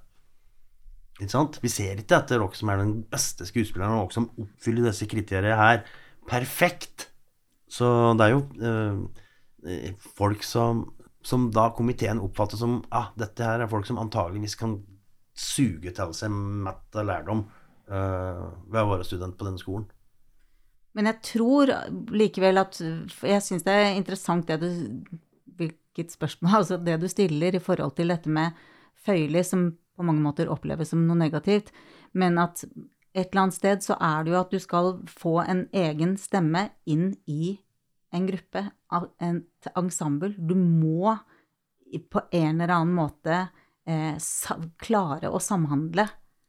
Ikke 1.23 1.33
sant? 1.33 1.59
Vi 1.63 1.71
ser 1.73 2.01
ikke 2.01 2.21
etter 2.21 2.41
dere 2.41 2.59
som 2.59 2.71
er 2.73 2.81
den 2.83 2.95
beste 3.09 3.47
skuespilleren, 3.49 3.97
og 3.97 4.11
dere 4.11 4.19
som 4.19 4.31
oppfyller 4.37 4.89
disse 4.89 5.09
kriteriene 5.11 5.59
her 5.59 5.83
perfekt. 6.29 7.09
Så 7.73 7.87
det 8.19 8.27
er 8.27 8.35
jo 8.35 8.43
eh, 8.69 9.95
folk 10.19 10.45
som, 10.45 10.85
som 11.25 11.49
da 11.55 11.71
komiteen 11.77 12.21
oppfatter 12.23 12.61
som 12.61 12.81
ah, 12.93 13.11
dette 13.19 13.47
her 13.47 13.65
er 13.65 13.71
folk 13.71 13.89
som 13.89 14.01
antageligvis 14.03 14.59
kan 14.61 14.81
suge 15.33 15.95
til 15.97 16.13
seg 16.17 16.33
mett 16.33 16.99
av 16.99 17.09
lærdom 17.09 17.47
eh, 17.89 18.47
ved 18.69 18.81
å 18.83 18.91
være 18.93 19.09
student 19.09 19.39
på 19.39 19.49
denne 19.49 19.63
skolen. 19.63 19.89
Men 20.93 21.09
jeg 21.09 21.23
tror 21.25 21.71
likevel 22.13 22.61
at 22.61 22.77
Jeg 22.77 23.41
syns 23.41 23.63
det 23.65 23.73
er 23.73 23.95
interessant 23.97 24.45
det 24.51 24.59
du 24.61 24.67
Hvilket 25.57 26.13
spørsmål 26.13 26.57
Altså 26.59 26.77
det 26.77 26.99
du 27.01 27.07
stiller 27.09 27.57
i 27.57 27.63
forhold 27.65 27.95
til 27.97 28.13
dette 28.13 28.29
med 28.29 28.53
føyelig, 29.03 29.47
som 29.49 29.71
på 29.97 30.05
mange 30.07 30.23
måter 30.23 30.51
oppleves 30.53 30.93
som 30.93 31.01
noe 31.09 31.19
negativt, 31.19 31.73
men 32.15 32.37
at 32.39 32.61
et 33.13 33.29
eller 33.29 33.43
annet 33.45 33.57
sted 33.59 33.85
så 33.85 33.97
er 34.01 34.25
det 34.25 34.33
jo 34.33 34.41
at 34.41 34.53
du 34.53 34.61
skal 34.63 34.95
få 35.09 35.37
en 35.45 35.67
egen 35.77 36.17
stemme 36.21 36.69
inn 36.89 37.13
i 37.29 37.57
en 38.13 38.29
gruppe, 38.29 38.65
et 39.25 39.69
ensemble. 39.77 40.35
Du 40.37 40.55
må 40.57 41.15
på 42.13 42.23
en 42.33 42.61
eller 42.61 42.73
annen 42.73 42.95
måte 42.97 43.39
eh, 43.89 44.17
klare 44.81 45.33
å 45.33 45.41
samhandle. 45.41 46.07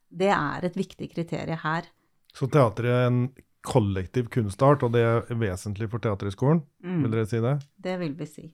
Det 0.07 0.31
er 0.31 0.67
et 0.67 0.77
viktig 0.77 1.09
kriterium 1.11 1.59
her. 1.63 1.87
Så 2.33 2.47
teater 2.51 2.87
er 2.89 3.07
en 3.07 3.25
kollektiv 3.63 4.27
kunstart, 4.31 4.83
og 4.83 4.95
det 4.95 5.03
er 5.03 5.39
vesentlig 5.39 5.87
for 5.91 6.03
Teaterhøgskolen? 6.03 6.63
Mm. 6.83 6.99
Vil 7.05 7.15
dere 7.15 7.29
si 7.29 7.39
det? 7.43 7.55
Det 7.85 7.95
vil 8.01 8.15
vi 8.19 8.27
si. 8.27 8.47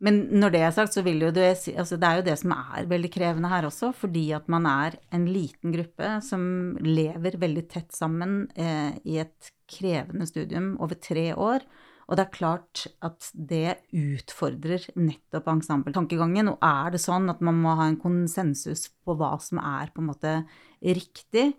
Men 0.00 0.22
når 0.40 0.54
det 0.54 0.60
er 0.64 0.72
sagt, 0.72 0.94
så 0.96 1.02
vil 1.04 1.20
jo 1.20 1.30
si 1.60 1.74
altså 1.76 1.98
Det 2.00 2.08
er 2.08 2.20
jo 2.20 2.26
det 2.30 2.36
som 2.40 2.54
er 2.56 2.88
veldig 2.88 3.10
krevende 3.12 3.50
her 3.52 3.66
også, 3.68 3.92
fordi 3.92 4.30
at 4.32 4.48
man 4.48 4.64
er 4.68 4.96
en 5.12 5.26
liten 5.28 5.74
gruppe 5.74 6.14
som 6.24 6.42
lever 6.80 7.36
veldig 7.40 7.66
tett 7.68 7.92
sammen 7.92 8.46
eh, 8.56 8.96
i 9.04 9.18
et 9.20 9.50
krevende 9.70 10.26
studium 10.28 10.72
over 10.80 10.96
tre 10.96 11.30
år. 11.36 11.66
Og 12.10 12.16
det 12.18 12.24
er 12.24 12.34
klart 12.34 12.86
at 13.06 13.28
det 13.34 13.76
utfordrer 13.94 14.88
nettopp 14.98 15.52
ensembletankegangen. 15.52 16.48
Og 16.50 16.64
er 16.64 16.96
det 16.96 17.02
sånn 17.04 17.30
at 17.30 17.44
man 17.44 17.60
må 17.60 17.76
ha 17.78 17.86
en 17.86 18.00
konsensus 18.00 18.88
på 19.04 19.14
hva 19.20 19.36
som 19.42 19.60
er 19.62 19.92
på 19.94 20.02
en 20.02 20.08
måte 20.08 20.32
riktig? 20.80 21.52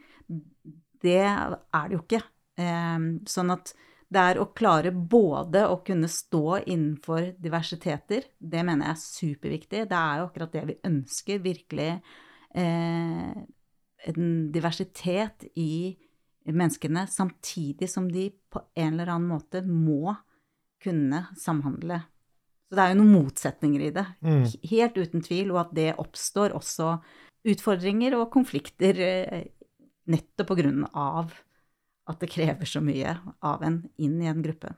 Det 1.02 1.22
er 1.24 1.56
det 1.62 1.96
jo 1.96 2.02
ikke. 2.02 2.24
Eh, 2.60 3.08
sånn 3.30 3.54
at 3.54 3.72
det 4.12 4.20
er 4.20 4.40
å 4.42 4.50
klare 4.52 4.92
både 4.92 5.64
å 5.72 5.78
kunne 5.88 6.10
stå 6.12 6.60
innenfor 6.66 7.30
diversiteter, 7.40 8.26
det 8.38 8.64
mener 8.68 8.90
jeg 8.90 8.98
er 8.98 9.02
superviktig. 9.06 9.84
Det 9.88 9.98
er 9.98 10.20
jo 10.20 10.28
akkurat 10.28 10.56
det 10.58 10.64
vi 10.68 10.76
ønsker, 10.90 11.40
virkelig. 11.46 11.90
Eh, 12.52 13.44
en 14.12 14.32
diversitet 14.52 15.46
i 15.56 15.96
menneskene, 16.50 17.06
samtidig 17.08 17.88
som 17.90 18.10
de 18.12 18.28
på 18.52 18.64
en 18.76 18.96
eller 18.98 19.14
annen 19.14 19.30
måte 19.30 19.62
må 19.64 20.18
kunne 20.82 21.28
samhandle. 21.40 22.02
Så 22.68 22.76
det 22.76 22.84
er 22.84 22.94
jo 22.94 23.00
noen 23.04 23.16
motsetninger 23.20 23.82
i 23.88 23.92
det, 23.92 24.06
Mm. 24.22 24.44
helt 24.72 24.98
uten 24.98 25.22
tvil, 25.22 25.52
og 25.52 25.60
at 25.68 25.74
det 25.74 25.96
oppstår 25.98 26.52
også 26.56 27.02
utfordringer 27.46 28.16
og 28.20 28.32
konflikter 28.32 29.00
eh, 29.00 29.48
nettopp 30.08 30.48
på 30.48 30.58
grunn 30.58 30.86
av 30.94 31.32
at 32.12 32.22
det 32.24 32.32
krever 32.32 32.70
så 32.70 32.82
mye 32.84 33.18
av 33.42 33.64
en 33.66 33.82
inn 34.02 34.22
i 34.22 34.30
en 34.32 34.44
gruppe. 34.44 34.74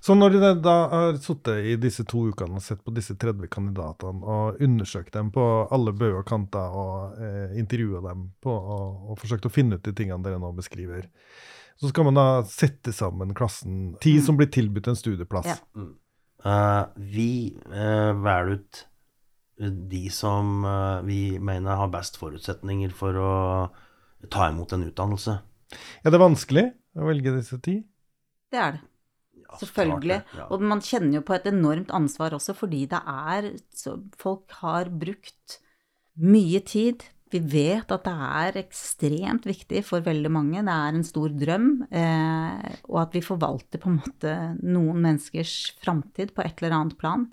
Så 0.00 0.14
når 0.16 0.32
du 0.32 0.38
da 0.64 0.74
har 0.88 1.18
sittet 1.20 1.66
i 1.68 1.76
disse 1.80 2.04
to 2.08 2.24
ukene 2.30 2.56
og 2.58 2.64
sett 2.64 2.80
på 2.84 2.94
disse 2.96 3.14
30 3.20 3.50
kandidatene 3.52 4.24
og 4.24 4.60
undersøkt 4.64 5.12
dem 5.14 5.28
på 5.34 5.44
alle 5.70 5.92
bauger 5.92 6.22
og 6.22 6.28
kanter 6.30 6.76
og 6.80 7.20
eh, 7.20 7.56
intervjua 7.60 8.00
dem 8.08 8.30
på, 8.42 8.50
og, 8.50 9.10
og 9.12 9.20
forsøkt 9.20 9.46
å 9.46 9.52
finne 9.52 9.76
ut 9.76 9.84
de 9.84 9.94
tingene 9.96 10.24
dere 10.24 10.40
nå 10.40 10.52
beskriver, 10.56 11.10
så 11.80 11.92
skal 11.92 12.08
man 12.08 12.18
da 12.18 12.26
sette 12.48 12.92
sammen 12.96 13.36
klassen, 13.36 13.96
ti 14.00 14.16
Mm. 14.18 14.24
som 14.24 14.36
blir 14.40 14.50
tilbudt 14.52 14.88
en 14.88 14.98
studieplass. 14.98 15.46
Ja. 15.48 15.84
Eh, 16.44 16.84
vi 16.96 17.30
uh, 17.68 18.12
velger 18.16 18.56
ut 18.56 18.86
de 19.60 20.08
som 20.08 20.64
uh, 20.64 21.02
vi 21.04 21.38
mener 21.38 21.76
har 21.76 21.92
best 21.92 22.16
forutsetninger 22.16 22.92
for 22.96 23.16
å 23.20 23.32
ta 24.32 24.48
imot 24.48 24.72
en 24.72 24.86
utdannelse. 24.88 25.38
Er 26.04 26.14
det 26.14 26.20
vanskelig 26.22 26.66
å 26.98 27.06
velge 27.08 27.34
disse 27.36 27.58
ti? 27.62 27.78
Det 28.50 28.58
er 28.60 28.76
det. 28.78 28.84
Ja, 29.40 29.58
Selvfølgelig. 29.58 30.18
det, 30.20 30.38
ja. 30.38 30.48
Og 30.54 30.62
man 30.62 30.82
kjenner 30.84 31.18
jo 31.18 31.24
på 31.26 31.34
et 31.34 31.48
enormt 31.50 31.90
ansvar 31.94 32.36
også, 32.36 32.54
fordi 32.58 32.84
det 32.90 33.00
er 33.02 33.48
så 33.74 33.96
Folk 34.20 34.52
har 34.60 34.90
brukt 34.90 35.58
mye 36.20 36.60
tid. 36.66 37.06
Vi 37.30 37.38
vet 37.46 37.90
at 37.94 38.06
det 38.06 38.14
er 38.26 38.58
ekstremt 38.64 39.46
viktig 39.46 39.84
for 39.86 40.02
veldig 40.02 40.30
mange. 40.34 40.62
Det 40.66 40.74
er 40.74 40.96
en 40.96 41.06
stor 41.06 41.30
drøm. 41.30 41.68
Eh, 41.86 42.78
og 42.90 43.02
at 43.04 43.14
vi 43.14 43.22
forvalter 43.22 43.82
på 43.82 43.90
en 43.90 44.00
måte 44.00 44.34
noen 44.62 44.98
menneskers 44.98 45.76
framtid 45.82 46.34
på 46.34 46.42
et 46.42 46.58
eller 46.58 46.76
annet 46.80 46.98
plan. 46.98 47.28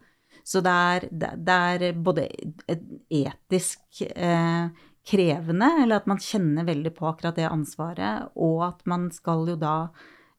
Så 0.47 0.62
det 0.63 0.73
er, 0.73 1.08
det 1.12 1.32
det 1.47 1.56
er 1.73 1.97
både 1.97 2.28
et 2.69 2.86
etisk 3.10 4.06
eh, 4.13 4.69
krevende, 5.08 5.70
eller 5.84 6.02
at 6.02 6.08
man 6.10 6.22
kjenner 6.22 6.67
veldig 6.67 6.93
på 6.98 7.08
akkurat 7.10 7.38
det 7.39 7.48
ansvaret, 7.48 8.30
og 8.36 8.63
at 8.67 8.84
man 8.89 9.08
skal 9.15 9.48
jo 9.54 9.58
da 9.60 9.78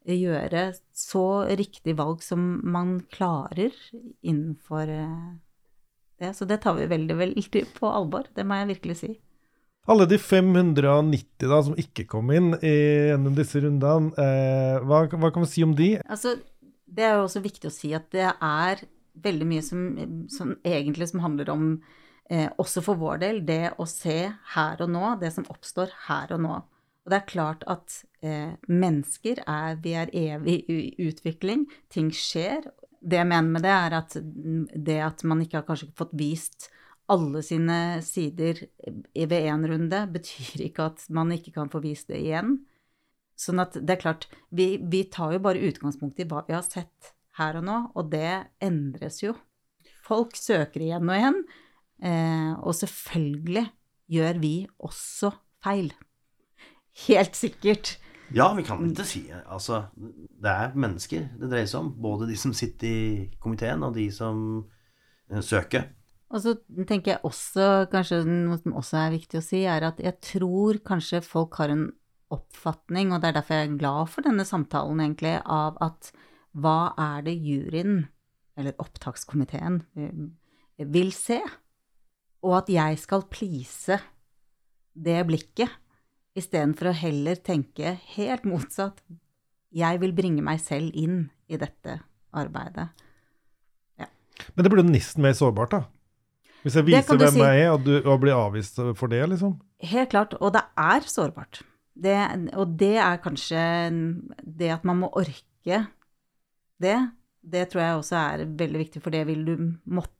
gjøre 0.09 0.71
så 0.97 1.45
riktig 1.59 1.97
valg 1.99 2.23
som 2.25 2.61
man 2.65 2.99
klarer 3.13 3.75
innenfor 4.25 4.89
eh, 4.89 5.31
det. 6.21 6.35
Så 6.37 6.49
det 6.49 6.63
tar 6.65 6.79
vi 6.79 6.89
veldig, 6.89 7.17
veldig 7.17 7.65
på 7.77 7.91
alvor. 7.91 8.29
Det 8.35 8.47
må 8.47 8.61
jeg 8.61 8.71
virkelig 8.75 9.01
si. 9.03 9.11
Alle 9.89 10.05
de 10.09 10.19
590 10.21 11.49
da, 11.49 11.59
som 11.65 11.77
ikke 11.81 12.05
kom 12.09 12.29
inn 12.35 12.53
i, 12.61 12.75
gjennom 13.09 13.37
disse 13.37 13.61
rundene, 13.65 14.13
eh, 14.21 14.77
hva, 14.85 15.07
hva 15.09 15.33
kan 15.33 15.45
vi 15.45 15.53
si 15.53 15.65
om 15.65 15.73
de? 15.77 15.95
Altså, 16.05 16.37
det 16.85 17.07
er 17.07 17.17
jo 17.17 17.25
også 17.25 17.45
viktig 17.45 17.71
å 17.71 17.73
si 17.73 17.95
at 17.97 18.09
det 18.13 18.27
er 18.29 18.85
veldig 19.25 19.49
mye 19.49 19.65
som, 19.65 19.87
som 20.33 20.53
egentlig 20.67 21.09
som 21.11 21.25
handler 21.25 21.49
om, 21.53 21.71
eh, 22.31 22.49
også 22.61 22.83
for 22.85 23.01
vår 23.01 23.23
del, 23.25 23.41
det 23.47 23.75
å 23.79 23.87
se 23.89 24.19
her 24.55 24.83
og 24.85 24.93
nå, 24.95 25.15
det 25.21 25.33
som 25.35 25.47
oppstår 25.53 25.95
her 26.09 26.35
og 26.37 26.43
nå. 26.45 26.57
Og 27.09 27.13
det 27.13 27.23
er 27.23 27.31
klart 27.31 27.63
at 27.73 28.03
eh, 28.21 28.57
mennesker 28.69 29.41
er 29.49 29.79
Vi 29.81 29.95
er 29.97 30.11
evig 30.13 30.59
i 30.69 30.81
utvikling. 31.09 31.67
Ting 31.89 32.11
skjer. 32.13 32.69
Det 33.01 33.21
jeg 33.21 33.29
mener 33.31 33.55
med 33.55 33.65
det, 33.65 33.73
er 33.73 33.97
at 33.97 34.17
det 34.89 34.99
at 35.01 35.25
man 35.25 35.41
ikke 35.41 35.63
har 35.63 35.69
kanskje 35.69 35.93
fått 35.97 36.13
vist 36.19 36.69
alle 37.09 37.41
sine 37.43 38.03
sider 38.05 38.67
ved 39.15 39.39
én 39.39 39.65
runde, 39.71 40.03
betyr 40.17 40.67
ikke 40.67 40.91
at 40.91 41.07
man 41.09 41.33
ikke 41.33 41.55
kan 41.57 41.73
få 41.73 41.81
vist 41.85 42.13
det 42.13 42.21
igjen. 42.21 42.59
Sånn 43.39 43.63
at 43.63 43.79
det 43.79 43.95
er 43.95 44.03
klart, 44.03 44.27
vi, 44.51 44.75
vi 44.83 45.05
tar 45.09 45.33
jo 45.37 45.41
bare 45.41 45.63
utgangspunkt 45.65 46.19
i 46.21 46.27
hva 46.29 46.43
vi 46.49 46.57
har 46.57 46.67
sett 46.67 47.15
her 47.39 47.57
og 47.61 47.65
nå, 47.69 47.79
og 47.95 48.11
det 48.13 48.51
endres 48.65 49.23
jo. 49.23 49.37
Folk 50.05 50.37
søker 50.37 50.83
igjen 50.83 51.09
og 51.09 51.17
igjen, 51.17 51.41
eh, 52.03 52.53
og 52.59 52.75
selvfølgelig 52.75 53.67
gjør 54.09 54.41
vi 54.43 54.53
også 54.79 55.33
feil. 55.63 55.93
Helt 57.07 57.37
sikkert. 57.39 57.97
Ja, 58.35 58.51
vi 58.53 58.63
kan 58.67 58.83
ikke 58.85 59.07
si 59.09 59.23
Altså, 59.33 59.87
det 59.97 60.51
er 60.51 60.75
mennesker 60.77 61.29
det 61.41 61.49
dreier 61.49 61.69
seg 61.69 61.81
om. 61.81 61.93
Både 62.03 62.29
de 62.29 62.37
som 62.37 62.53
sitter 62.57 62.89
i 62.89 63.29
komiteen, 63.41 63.85
og 63.87 63.95
de 63.97 64.09
som 64.13 64.67
eh, 65.31 65.41
søker. 65.45 65.89
Og 66.29 66.43
så 66.45 66.55
tenker 66.89 67.15
jeg 67.15 67.25
også, 67.25 67.87
kanskje 67.93 68.21
noe 68.29 68.59
som 68.61 68.75
også 68.77 68.99
er 69.01 69.15
viktig 69.15 69.41
å 69.41 69.45
si, 69.45 69.63
er 69.65 69.87
at 69.89 70.01
jeg 70.03 70.19
tror 70.25 70.81
kanskje 70.85 71.23
folk 71.25 71.57
har 71.61 71.73
en 71.73 71.87
oppfatning, 72.35 73.15
og 73.15 73.23
det 73.23 73.31
er 73.31 73.39
derfor 73.39 73.57
jeg 73.57 73.71
er 73.71 73.79
glad 73.81 74.11
for 74.13 74.27
denne 74.27 74.45
samtalen, 74.45 75.01
egentlig, 75.01 75.39
av 75.49 75.79
at 75.85 76.11
hva 76.59 76.93
er 77.01 77.25
det 77.25 77.39
juryen, 77.41 78.03
eller 78.61 78.77
opptakskomiteen, 78.83 79.81
eh, 79.97 80.85
vil 80.93 81.15
se? 81.17 81.41
Og 82.47 82.55
at 82.61 82.71
jeg 82.71 82.99
skal 83.03 83.25
please 83.31 83.99
det 84.99 85.19
blikket, 85.29 85.71
istedenfor 86.39 86.93
å 86.93 86.99
heller 86.99 87.39
tenke 87.43 87.97
helt 88.15 88.47
motsatt. 88.47 89.01
Jeg 89.75 90.01
vil 90.03 90.15
bringe 90.17 90.45
meg 90.45 90.61
selv 90.63 90.95
inn 90.97 91.27
i 91.51 91.59
dette 91.61 91.99
arbeidet. 92.37 92.89
Men 94.55 94.65
det 94.65 94.71
blir 94.71 94.85
jo 94.85 94.91
nesten 94.91 95.25
mer 95.25 95.35
sårbart, 95.37 95.75
da. 95.75 95.81
Hvis 96.63 96.77
jeg 96.79 96.87
viser 96.89 97.19
hvem 97.19 97.35
si. 97.37 97.43
jeg 97.43 97.65
er, 97.65 97.73
og, 97.73 97.85
du, 97.87 97.93
og 98.03 98.21
blir 98.23 98.37
avvist 98.37 98.81
for 98.99 99.11
det, 99.11 99.23
liksom. 99.33 99.57
Helt 99.91 100.13
klart, 100.15 100.35
og 100.39 100.53
det 100.57 100.65
er 100.79 101.07
sårbart. 101.07 101.63
Det, 101.99 102.15
og 102.55 102.75
det 102.79 102.97
er 103.03 103.23
kanskje 103.23 103.63
det 104.43 104.71
at 104.75 104.85
man 104.87 105.01
må 105.03 105.11
orke 105.19 105.81
det, 106.79 106.99
det 107.43 107.65
tror 107.71 107.83
jeg 107.83 107.99
også 107.99 108.19
er 108.21 108.45
veldig 108.59 108.83
viktig, 108.85 109.03
for 109.03 109.15
det 109.15 109.25
vil 109.27 109.45
du 109.47 109.55
måtte 109.91 110.15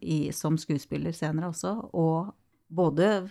i, 0.00 0.30
som 0.34 0.58
skuespiller 0.60 1.14
senere 1.16 1.50
også. 1.50 1.72
Og 1.96 2.32
både 2.70 3.30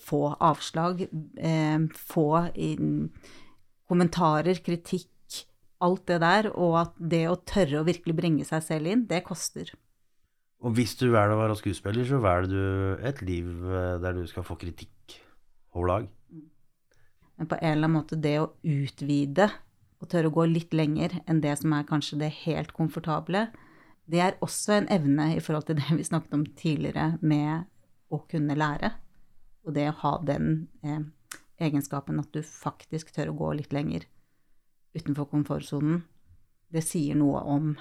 få 0.00 0.22
avslag, 0.40 1.02
eh, 1.36 1.78
få 1.96 2.28
kommentarer, 3.90 4.60
kritikk, 4.64 5.08
alt 5.80 6.06
det 6.06 6.20
der, 6.20 6.50
og 6.52 6.74
at 6.82 6.98
det 6.98 7.24
å 7.28 7.38
tørre 7.40 7.80
å 7.80 7.86
virkelig 7.86 8.16
bringe 8.16 8.44
seg 8.44 8.62
selv 8.62 8.90
inn, 8.90 9.06
det 9.08 9.22
koster. 9.24 9.72
Og 10.60 10.74
hvis 10.76 10.92
du 11.00 11.06
velger 11.08 11.32
å 11.32 11.40
være 11.40 11.56
skuespiller, 11.56 12.04
så 12.04 12.20
velger 12.20 12.50
du 12.52 13.04
et 13.08 13.22
liv 13.24 13.48
eh, 13.48 13.96
der 14.02 14.16
du 14.18 14.26
skal 14.28 14.44
få 14.44 14.58
kritikk 14.60 15.16
over 15.72 15.88
lag. 15.88 16.08
Men 17.40 17.48
på 17.48 17.56
en 17.56 17.72
eller 17.72 17.88
annen 17.88 17.96
måte 17.96 18.18
det 18.20 18.36
å 18.42 18.50
utvide 18.60 19.48
og 20.00 20.08
tørre 20.12 20.28
å 20.28 20.34
gå 20.36 20.44
litt 20.50 20.74
lenger 20.76 21.16
enn 21.24 21.40
det 21.40 21.54
som 21.60 21.72
er 21.72 21.88
kanskje 21.88 22.18
det 22.20 22.30
helt 22.42 22.74
komfortable, 22.76 23.46
det 24.10 24.20
er 24.24 24.38
også 24.42 24.74
en 24.78 24.88
evne 24.90 25.34
i 25.36 25.42
forhold 25.42 25.68
til 25.68 25.78
det 25.78 25.98
vi 25.98 26.06
snakket 26.06 26.34
om 26.34 26.46
tidligere 26.58 27.18
med 27.20 27.66
å 28.10 28.22
kunne 28.30 28.56
lære. 28.58 28.92
Og 29.66 29.74
det 29.76 29.90
å 29.90 29.98
ha 30.02 30.14
den 30.26 30.68
eh, 30.82 31.02
egenskapen 31.60 32.20
at 32.22 32.32
du 32.34 32.40
faktisk 32.42 33.12
tør 33.14 33.32
å 33.32 33.38
gå 33.38 33.52
litt 33.60 33.74
lenger 33.76 34.06
utenfor 34.96 35.28
komfortsonen, 35.30 36.02
det 36.70 36.82
sier 36.86 37.18
noe 37.18 37.42
om 37.46 37.74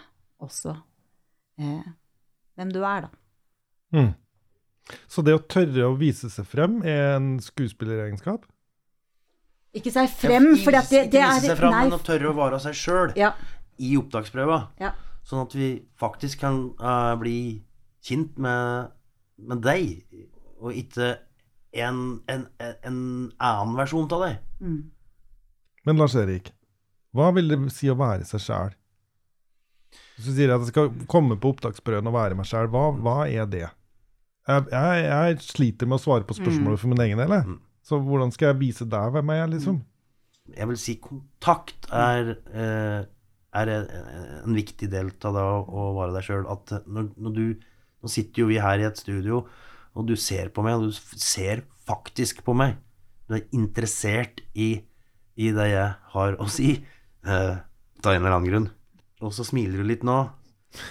også 0.43 0.75
eh, 1.61 1.87
hvem 2.57 2.73
du 2.73 2.81
er, 2.83 3.07
da. 3.07 3.11
Mm. 3.95 4.11
Så 5.09 5.23
det 5.25 5.35
å 5.37 5.41
tørre 5.49 5.89
å 5.89 5.97
vise 5.97 6.29
seg 6.33 6.45
frem 6.49 6.79
er 6.85 7.15
en 7.15 7.35
skuespilleregenskap? 7.41 8.45
Ikke 9.77 9.93
seg 9.93 10.09
frem, 10.09 10.51
for 10.57 10.73
det, 10.73 10.83
det, 10.89 11.03
Ikke 11.09 11.21
er 11.21 11.35
vise 11.37 11.51
seg 11.51 11.59
frem, 11.61 11.73
nei, 11.73 11.83
men 11.87 11.97
å 11.97 12.01
tørre 12.05 12.31
å 12.31 12.37
være 12.37 12.61
seg 12.63 12.77
sjøl 12.77 13.13
ja, 13.17 13.35
i 13.81 13.95
opptaksprøva. 14.01 14.63
ja. 14.81 14.93
Sånn 15.29 15.43
at 15.45 15.53
vi 15.53 15.73
faktisk 15.99 16.41
kan 16.41 16.61
uh, 16.81 17.13
bli 17.21 17.61
kjent 18.05 18.39
med, 18.41 18.95
med 19.37 19.61
deg, 19.61 19.99
og 20.57 20.73
ikke 20.73 21.11
en, 21.77 21.99
en, 22.31 22.47
en 22.57 22.97
annen 23.37 23.75
versjon 23.77 24.09
av 24.17 24.25
deg. 24.25 24.39
Mm. 24.63 24.79
Men 25.85 26.01
Lars 26.01 26.17
Erik, 26.17 26.49
hva 27.15 27.29
vil 27.37 27.51
det 27.51 27.59
si 27.73 27.91
å 27.91 27.97
være 27.99 28.25
seg 28.27 28.41
sjæl? 28.41 28.73
Hvis 30.17 30.31
du 30.31 30.33
sier 30.35 30.51
at 30.53 30.65
jeg 30.65 30.73
skal 30.73 30.89
komme 31.09 31.37
på 31.39 31.53
opptaksprøven 31.53 32.09
og 32.09 32.17
være 32.17 32.37
meg 32.37 32.49
sjæl, 32.49 32.71
hva, 32.73 32.89
hva 32.97 33.21
er 33.29 33.45
det? 33.49 33.67
Jeg, 34.49 34.65
jeg, 34.73 35.05
jeg 35.05 35.39
sliter 35.45 35.89
med 35.89 35.99
å 35.99 36.03
svare 36.03 36.25
på 36.27 36.35
spørsmålet 36.37 36.81
for 36.81 36.91
min 36.91 37.05
egen 37.05 37.21
del. 37.21 37.37
Mm. 37.45 37.59
Så 37.85 38.01
hvordan 38.01 38.33
skal 38.33 38.51
jeg 38.51 38.61
vise 38.63 38.89
deg 38.89 39.13
hvem 39.13 39.31
jeg 39.33 39.43
er, 39.45 39.53
liksom? 39.53 39.79
Jeg 40.57 40.69
vil 40.71 40.79
si 40.81 40.95
kontakt 41.01 41.87
er, 41.93 42.33
eh, 42.49 43.01
er 43.55 43.71
en, 43.73 44.53
viktig 44.55 44.89
del 44.91 45.11
av 45.25 45.35
det 45.35 45.43
å, 45.43 45.85
være 45.97 46.15
deg 46.17 46.27
sjøl. 46.27 46.45
At 46.51 46.73
når, 46.85 47.11
når 47.17 47.35
du 47.37 47.45
Nå 47.99 48.07
sitter 48.07 48.45
jo 48.45 48.45
vi 48.47 48.55
her 48.63 48.79
i 48.79 48.85
et 48.87 48.95
studio, 48.95 49.41
og 49.91 50.05
du 50.07 50.13
ser 50.15 50.53
på 50.55 50.63
meg, 50.63 50.77
og 50.79 50.87
du 50.87 51.17
ser 51.19 51.65
faktisk 51.83 52.45
på 52.45 52.53
meg. 52.55 52.77
Du 53.27 53.35
er 53.35 53.49
interessert 53.51 54.39
i, 54.55 54.69
i 55.35 55.49
det 55.51 55.65
jeg 55.73 55.89
har 56.13 56.37
å 56.39 56.47
si, 56.47 56.69
eh, 57.27 57.57
av 57.59 58.13
en 58.13 58.21
eller 58.21 58.37
annen 58.37 58.47
grunn. 58.47 58.69
Og 59.19 59.35
så 59.35 59.43
smiler 59.43 59.81
du 59.81 59.89
litt 59.89 60.05
nå, 60.07 60.15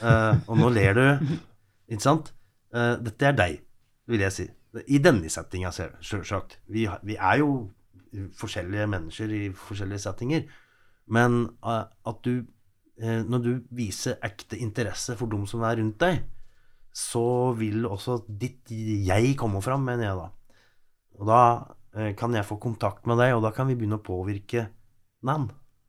eh, 0.04 0.34
og 0.44 0.60
nå 0.60 0.68
ler 0.76 1.00
du, 1.00 1.32
ikke 1.88 2.04
sant? 2.04 2.28
Eh, 2.76 2.98
dette 3.00 3.30
er 3.30 3.40
deg, 3.40 3.58
vil 4.12 4.26
jeg 4.26 4.36
si. 4.36 4.48
I 4.84 5.00
denne 5.00 5.32
settinga, 5.32 5.72
sjølsagt. 5.72 6.58
Vi, 6.68 6.84
vi 7.08 7.16
er 7.16 7.40
jo 7.40 7.52
forskjellige 8.36 8.88
mennesker 8.92 9.32
i 9.32 9.42
forskjellige 9.56 10.04
settinger. 10.04 10.44
Men 11.12 11.44
eh, 11.64 11.84
at 12.10 12.24
du 12.26 12.34
eh, 13.00 13.22
Når 13.24 13.44
du 13.44 13.52
viser 13.74 14.18
ekte 14.24 14.58
interesse 14.60 15.16
for 15.18 15.30
dem 15.30 15.46
som 15.48 15.64
er 15.66 15.78
rundt 15.80 16.00
deg, 16.02 16.24
så 16.94 17.52
vil 17.54 17.86
også 17.86 18.22
ditt 18.26 18.72
jeg 18.72 19.36
komme 19.38 19.62
fram, 19.62 19.84
mener 19.86 20.08
jeg 20.08 20.18
da. 20.18 20.28
Og 21.18 21.28
da 21.28 21.42
eh, 21.94 22.12
kan 22.18 22.34
jeg 22.34 22.46
få 22.48 22.58
kontakt 22.62 23.06
med 23.06 23.20
deg, 23.20 23.36
og 23.36 23.44
da 23.46 23.52
kan 23.54 23.70
vi 23.70 23.76
begynne 23.78 24.00
å 24.00 24.04
påvirke 24.04 24.66
den. 25.22 25.48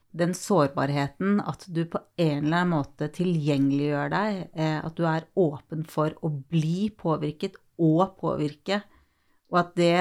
Den 0.10 0.36
sårbarheten, 0.38 1.39
at 1.41 1.65
du 1.69 1.84
på 1.89 2.01
en 2.17 2.45
eller 2.45 2.62
annen 2.63 2.71
måte 2.73 3.10
tilgjengeliggjør 3.13 4.13
deg, 4.13 4.39
at 4.58 4.95
du 4.97 5.03
er 5.05 5.27
åpen 5.38 5.84
for 5.86 6.15
å 6.25 6.32
bli 6.49 6.88
påvirket 6.97 7.60
og 7.77 8.15
påvirke, 8.17 8.82
og 9.53 9.60
at 9.62 9.75
det, 9.77 9.99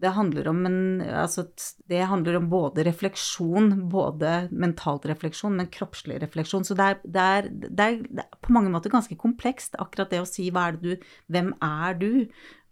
det 0.00 0.12
handler 0.16 0.48
en 0.48 1.00
Altså, 1.04 1.44
det 1.88 2.00
handler 2.08 2.38
om 2.38 2.48
både 2.50 2.84
refleksjon, 2.86 3.88
både 3.92 4.48
mentalt 4.50 5.04
refleksjon, 5.10 5.56
men 5.58 5.68
kroppslig 5.72 6.20
refleksjon. 6.22 6.64
Så 6.64 6.76
det 6.78 6.86
er, 6.86 7.00
det 7.04 7.24
er, 7.24 7.48
det 7.50 7.86
er, 7.86 7.98
det 8.08 8.24
er 8.24 8.40
på 8.40 8.54
mange 8.56 8.72
måter 8.72 8.92
ganske 8.92 9.16
komplekst, 9.20 9.76
akkurat 9.78 10.10
det 10.12 10.22
å 10.22 10.28
si 10.28 10.48
hva 10.50 10.68
er 10.70 10.78
det 10.78 10.82
du 10.96 11.08
Hvem 11.30 11.52
er 11.60 11.98
du? 12.00 12.10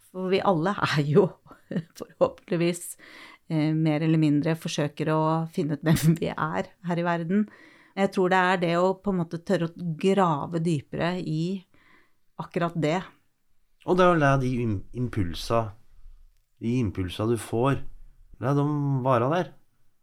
For 0.09 0.31
vi 0.33 0.41
alle 0.41 0.73
er 0.89 1.03
jo 1.05 1.27
forhåpentligvis 2.01 2.85
eh, 3.53 3.73
mer 3.77 4.05
eller 4.05 4.21
mindre 4.21 4.57
forsøker 4.57 5.13
å 5.13 5.23
finne 5.53 5.77
ut 5.77 5.85
hvem 5.85 6.17
vi 6.21 6.33
er 6.33 6.71
her 6.89 7.03
i 7.03 7.07
verden. 7.07 7.45
Jeg 7.99 8.13
tror 8.15 8.33
det 8.33 8.39
er 8.41 8.61
det 8.63 8.75
å 8.79 8.95
på 9.03 9.13
en 9.13 9.21
måte 9.21 9.41
tørre 9.45 9.69
å 9.69 9.93
grave 10.01 10.61
dypere 10.65 11.17
i 11.21 11.59
akkurat 12.39 12.77
det. 12.79 13.01
Og 13.89 13.97
det 13.99 14.07
å 14.07 14.17
la 14.17 14.37
de 14.41 14.53
im- 14.63 14.83
impulsa, 14.97 15.65
de 16.63 16.79
impulsa 16.83 17.27
du 17.29 17.37
får, 17.41 17.81
la 18.43 18.55
dem 18.57 19.03
være 19.07 19.31
der. 19.33 19.53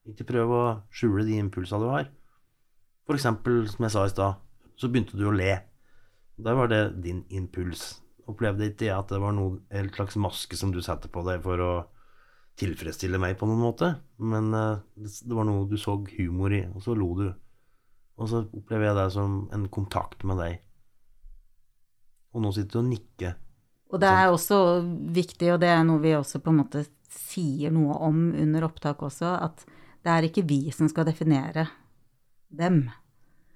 Ikke 0.09 0.27
prøve 0.27 0.57
å 0.61 0.73
skjule 0.93 1.25
de 1.27 1.39
impulsa 1.41 1.79
du 1.81 1.87
har. 1.89 2.09
For 3.05 3.17
eksempel, 3.17 3.65
som 3.69 3.85
jeg 3.85 3.93
sa 3.93 4.05
i 4.05 4.13
stad, 4.13 4.41
så 4.75 4.89
begynte 4.91 5.17
du 5.17 5.27
å 5.29 5.35
le. 5.35 5.53
Da 6.35 6.55
var 6.57 6.69
det 6.71 6.97
din 7.03 7.23
impuls. 7.33 8.01
Opplevde 8.29 8.71
ikke 8.71 8.89
jeg 8.89 8.97
at 8.97 9.11
det 9.13 9.21
var 9.21 9.35
noe, 9.37 9.59
en 9.69 9.91
slags 9.93 10.17
maske 10.19 10.57
som 10.57 10.71
du 10.73 10.81
satte 10.83 11.11
på 11.11 11.23
deg 11.27 11.43
for 11.45 11.61
å 11.61 11.73
tilfredsstille 12.59 13.19
meg 13.19 13.35
på 13.39 13.47
noen 13.49 13.61
måte, 13.61 13.89
men 14.23 14.53
eh, 14.55 14.83
det 14.95 15.35
var 15.35 15.47
noe 15.47 15.65
du 15.67 15.75
så 15.79 15.97
humor 16.15 16.53
i, 16.55 16.63
og 16.71 16.83
så 16.85 16.95
lo 16.95 17.09
du. 17.19 17.25
Og 18.15 18.29
så 18.31 18.45
opplever 18.45 18.87
jeg 18.87 18.97
det 18.97 19.09
som 19.11 19.41
en 19.53 19.65
kontakt 19.67 20.23
med 20.27 20.39
deg. 20.39 20.61
Og 22.35 22.43
nå 22.43 22.51
sitter 22.55 22.79
du 22.79 22.81
og 22.83 22.89
nikker. 22.93 23.35
Og 23.95 24.01
det 24.03 24.11
er 24.11 24.27
også 24.27 24.59
viktig, 25.15 25.53
og 25.53 25.61
det 25.63 25.71
er 25.71 25.85
noe 25.87 26.01
vi 26.03 26.11
også 26.17 26.41
på 26.43 26.51
en 26.51 26.59
måte 26.59 26.83
sier 27.15 27.71
noe 27.71 27.95
om 28.03 28.27
under 28.35 28.65
opptak 28.67 29.05
også, 29.07 29.37
at 29.39 29.63
det 30.03 30.11
er 30.11 30.27
ikke 30.27 30.43
vi 30.49 30.59
som 30.75 30.89
skal 30.91 31.07
definere 31.07 31.69
dem. 32.51 32.89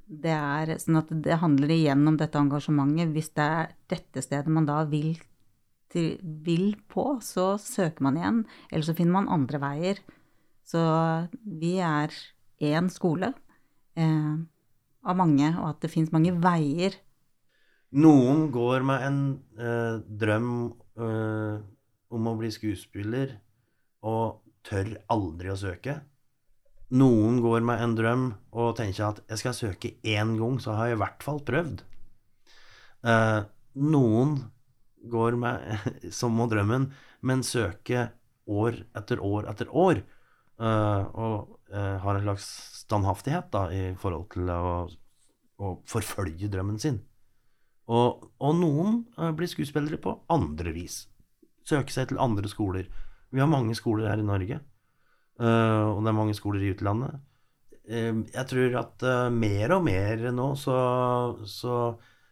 Det 0.10 0.32
er 0.32 0.72
sånn 0.82 1.02
at 1.02 1.12
det 1.26 1.42
handler 1.42 1.74
igjen 1.76 2.08
om 2.08 2.16
dette 2.18 2.40
engasjementet. 2.40 3.12
Hvis 3.14 3.34
det 3.36 3.46
er 3.46 3.74
dette 3.92 4.24
stedet 4.26 4.50
man 4.56 4.66
da 4.66 4.80
vil, 4.90 5.20
til, 5.92 6.16
vil 6.24 6.72
på, 6.90 7.20
så 7.22 7.52
søker 7.62 8.08
man 8.08 8.18
igjen. 8.18 8.40
Eller 8.72 8.88
så 8.88 8.96
finner 8.98 9.20
man 9.20 9.30
andre 9.36 9.62
veier. 9.62 10.02
Så 10.66 10.82
vi 11.44 11.76
er 11.84 12.16
én 12.64 12.90
skole 12.94 13.34
eh, 14.00 14.34
av 15.04 15.20
mange, 15.20 15.52
og 15.60 15.76
at 15.76 15.84
det 15.84 15.92
finnes 15.94 16.16
mange 16.16 16.34
veier 16.42 16.98
Noen 17.90 18.52
går 18.54 18.84
med 18.86 19.02
en 19.02 19.22
eh, 19.58 19.96
drøm 20.22 20.50
eh, 21.02 21.56
om 22.14 22.28
å 22.30 22.36
bli 22.38 22.52
skuespiller 22.54 23.34
og 24.06 24.44
tør 24.66 24.92
aldri 25.10 25.50
å 25.50 25.58
søke. 25.58 25.96
Noen 26.94 27.40
går 27.42 27.66
med 27.66 27.82
en 27.82 27.96
drøm 27.98 28.28
og 28.54 28.76
tenker 28.78 29.08
at 29.08 29.24
jeg 29.30 29.42
skal 29.42 29.58
søke 29.58 29.94
én 30.06 30.36
gang, 30.38 30.62
så 30.62 30.78
har 30.78 30.90
jeg 30.92 31.00
i 31.00 31.02
hvert 31.02 31.26
fall 31.26 31.42
prøvd. 31.46 31.84
Eh, 33.10 33.42
noen 33.82 34.38
går 35.10 35.42
med 35.42 35.90
som 36.20 36.38
må 36.38 36.46
drømmen, 36.52 36.92
men 37.26 37.46
søker 37.46 38.12
år 38.50 38.84
etter 38.98 39.22
år 39.26 39.50
etter 39.50 39.70
år. 39.74 40.06
eh, 40.62 41.04
og 41.26 41.58
eh, 41.74 41.98
har 42.06 42.16
en 42.16 42.26
slags 42.30 42.50
standhaftighet 42.86 43.50
da, 43.54 43.70
i 43.74 43.96
forhold 43.98 44.30
til 44.34 44.50
å, 44.54 44.90
å 45.58 45.78
forfølge 45.90 46.54
drømmen 46.54 46.78
sin. 46.82 47.02
Og, 47.90 48.28
og 48.38 48.58
noen 48.60 49.00
eh, 49.18 49.32
blir 49.36 49.50
skuespillere 49.50 49.98
på 50.02 50.14
andre 50.32 50.74
vis. 50.76 51.04
Søker 51.66 51.94
seg 51.94 52.12
til 52.12 52.22
andre 52.22 52.50
skoler. 52.52 52.86
Vi 53.34 53.42
har 53.42 53.50
mange 53.50 53.76
skoler 53.78 54.10
her 54.12 54.22
i 54.22 54.26
Norge, 54.26 54.60
eh, 55.42 55.88
og 55.90 56.04
det 56.04 56.12
er 56.12 56.20
mange 56.20 56.38
skoler 56.38 56.66
i 56.66 56.72
utlandet. 56.76 57.18
Eh, 57.90 58.14
jeg 58.36 58.46
tror 58.52 58.78
at 58.84 59.08
mer 59.34 59.76
og 59.78 59.84
mer 59.88 60.30
nå 60.36 60.52
så, 60.60 60.78
så, 61.50 61.80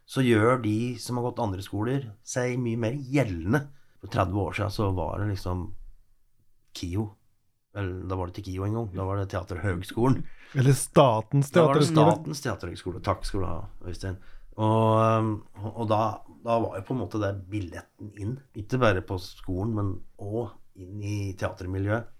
så 0.05 0.25
gjør 0.25 0.61
de 0.65 0.77
som 1.01 1.17
har 1.17 1.29
gått 1.29 1.43
andre 1.47 1.65
skoler, 1.65 2.11
seg 2.25 2.59
mye 2.61 2.85
mer 2.87 2.97
gjeldende. 2.97 3.65
For 3.97 4.13
30 4.13 4.43
år 4.43 4.59
siden 4.59 4.75
så 4.77 4.91
var 4.93 5.23
det 5.23 5.31
liksom 5.33 5.71
KIO. 6.77 7.09
Eller 7.77 8.05
da 8.09 8.17
var 8.17 8.29
det 8.29 8.37
ikke 8.37 8.51
KIO 8.51 8.65
engang, 8.65 8.91
da 8.93 9.05
var 9.05 9.19
det 9.19 9.29
Teaterhøgskolen. 9.33 10.21
Eller 10.57 10.73
Statens 10.77 11.49
Da 11.53 11.65
var 11.65 11.77
det. 11.77 11.89
Statens 11.89 12.41
teaterhøgskole. 12.41 13.01
Takk 13.05 13.25
skal 13.27 13.43
du 13.43 13.47
ha, 13.49 13.57
Øystein. 13.89 14.17
Og, 14.57 15.33
og 15.69 15.85
da, 15.89 16.01
da 16.45 16.57
var 16.63 16.79
jo 16.79 16.85
på 16.87 16.95
en 16.95 17.01
måte 17.03 17.21
det 17.21 17.33
billetten 17.51 18.11
inn. 18.17 18.35
Ikke 18.57 18.79
bare 18.81 19.03
på 19.05 19.19
skolen, 19.21 19.75
men 19.77 19.93
òg 20.17 20.55
inn 20.81 21.01
i 21.01 21.17
teatermiljøet. 21.37 22.13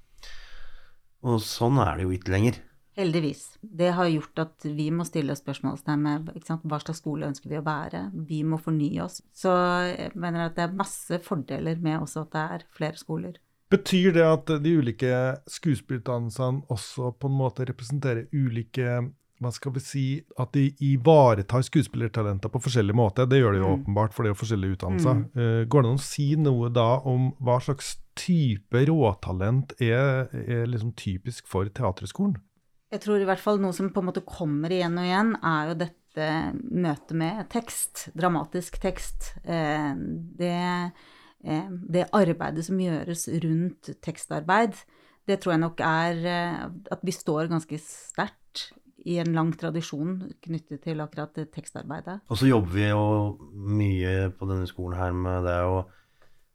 Og 1.28 1.42
sånn 1.44 1.80
er 1.82 1.98
det 1.98 2.06
jo 2.06 2.14
ikke 2.14 2.34
lenger. 2.36 2.60
Heldigvis. 2.98 3.44
Det 3.62 3.92
har 3.94 4.08
gjort 4.10 4.40
at 4.42 4.66
vi 4.74 4.88
må 4.90 5.06
stille 5.06 5.36
spørsmålstegn 5.38 6.02
med 6.02 6.30
ikke 6.34 6.50
sant, 6.50 6.64
hva 6.66 6.80
slags 6.82 7.04
skole 7.04 7.28
ønsker 7.30 7.52
vi 7.52 7.60
å 7.60 7.66
være. 7.66 8.08
Vi 8.30 8.40
må 8.46 8.58
fornye 8.62 9.04
oss. 9.04 9.20
Så 9.38 9.54
jeg 9.92 10.16
mener 10.18 10.48
at 10.48 10.56
det 10.58 10.66
er 10.66 10.80
masse 10.80 11.20
fordeler 11.26 11.78
med 11.82 12.00
også 12.00 12.26
at 12.26 12.34
det 12.34 12.46
er 12.56 12.66
flere 12.74 12.98
skoler. 12.98 13.38
Betyr 13.70 14.16
det 14.16 14.24
at 14.24 14.50
de 14.64 14.74
ulike 14.80 15.14
skuespillerutdannelsene 15.52 16.66
også 16.74 17.12
på 17.20 17.30
en 17.30 17.38
måte 17.38 17.68
representerer 17.70 18.30
ulike 18.32 19.02
hva 19.42 19.52
skal 19.54 19.72
vi 19.76 19.80
si, 19.84 20.06
At 20.40 20.52
de 20.54 20.72
ivaretar 20.82 21.62
skuespillertalenter 21.66 22.50
på 22.50 22.62
forskjellig 22.62 22.96
måte? 22.98 23.28
Det 23.30 23.40
gjør 23.42 23.54
de 23.54 23.60
jo 23.60 23.70
Mm. 23.76 23.84
åpenbart, 23.84 24.14
for 24.14 24.24
det 24.24 24.30
er 24.32 24.36
jo 24.36 24.42
forskjellige 24.46 24.78
utdannelser. 24.78 25.18
Eh, 25.36 25.66
går 25.66 25.82
det 25.84 25.90
an 25.90 25.98
å 25.98 26.02
si 26.02 26.36
noe 26.36 26.70
da 26.70 27.00
om 27.06 27.32
hva 27.42 27.60
slags 27.62 27.98
type 28.16 28.86
råtalent 28.88 29.74
er, 29.80 30.28
er 30.34 30.66
liksom 30.66 30.94
typisk 30.96 31.46
for 31.48 31.66
Teaterhøgskolen? 31.66 32.38
Jeg 32.92 33.02
tror 33.02 33.22
i 33.22 33.26
hvert 33.26 33.40
fall 33.44 33.60
noe 33.60 33.74
som 33.74 33.90
på 33.92 34.00
en 34.00 34.06
måte 34.08 34.26
kommer 34.26 34.70
igjen 34.70 34.98
og 34.98 35.06
igjen, 35.06 35.36
er 35.44 35.68
jo 35.68 35.74
dette 35.76 36.54
møtet 36.72 37.12
med 37.12 37.50
tekst. 37.50 38.10
Dramatisk 38.16 38.80
tekst. 38.82 39.36
Uh, 39.46 39.94
Det, 40.38 40.92
uh, 41.46 41.70
det 41.90 42.10
arbeidet 42.12 42.66
som 42.66 42.78
gjøres 42.80 43.28
rundt 43.44 44.02
tekstarbeid, 44.02 44.74
det 45.28 45.42
tror 45.42 45.52
jeg 45.54 45.60
nok 45.60 45.80
er 45.82 46.72
at 46.90 47.00
vi 47.04 47.12
står 47.12 47.50
ganske 47.50 47.78
sterkt 47.78 48.72
i 49.08 49.18
en 49.22 49.32
lang 49.36 49.54
tradisjon 49.56 50.18
knyttet 50.44 50.82
til 50.84 51.02
akkurat 51.04 51.38
tekstarbeidet. 51.54 52.20
Og 52.28 52.40
så 52.40 52.50
jobber 52.50 52.74
vi 52.74 52.90
jo 52.90 53.06
mye 53.54 54.32
på 54.36 54.50
denne 54.50 54.68
skolen 54.70 55.00
her 55.00 55.16
med 55.16 55.48
det 55.48 55.60
å 55.64 55.78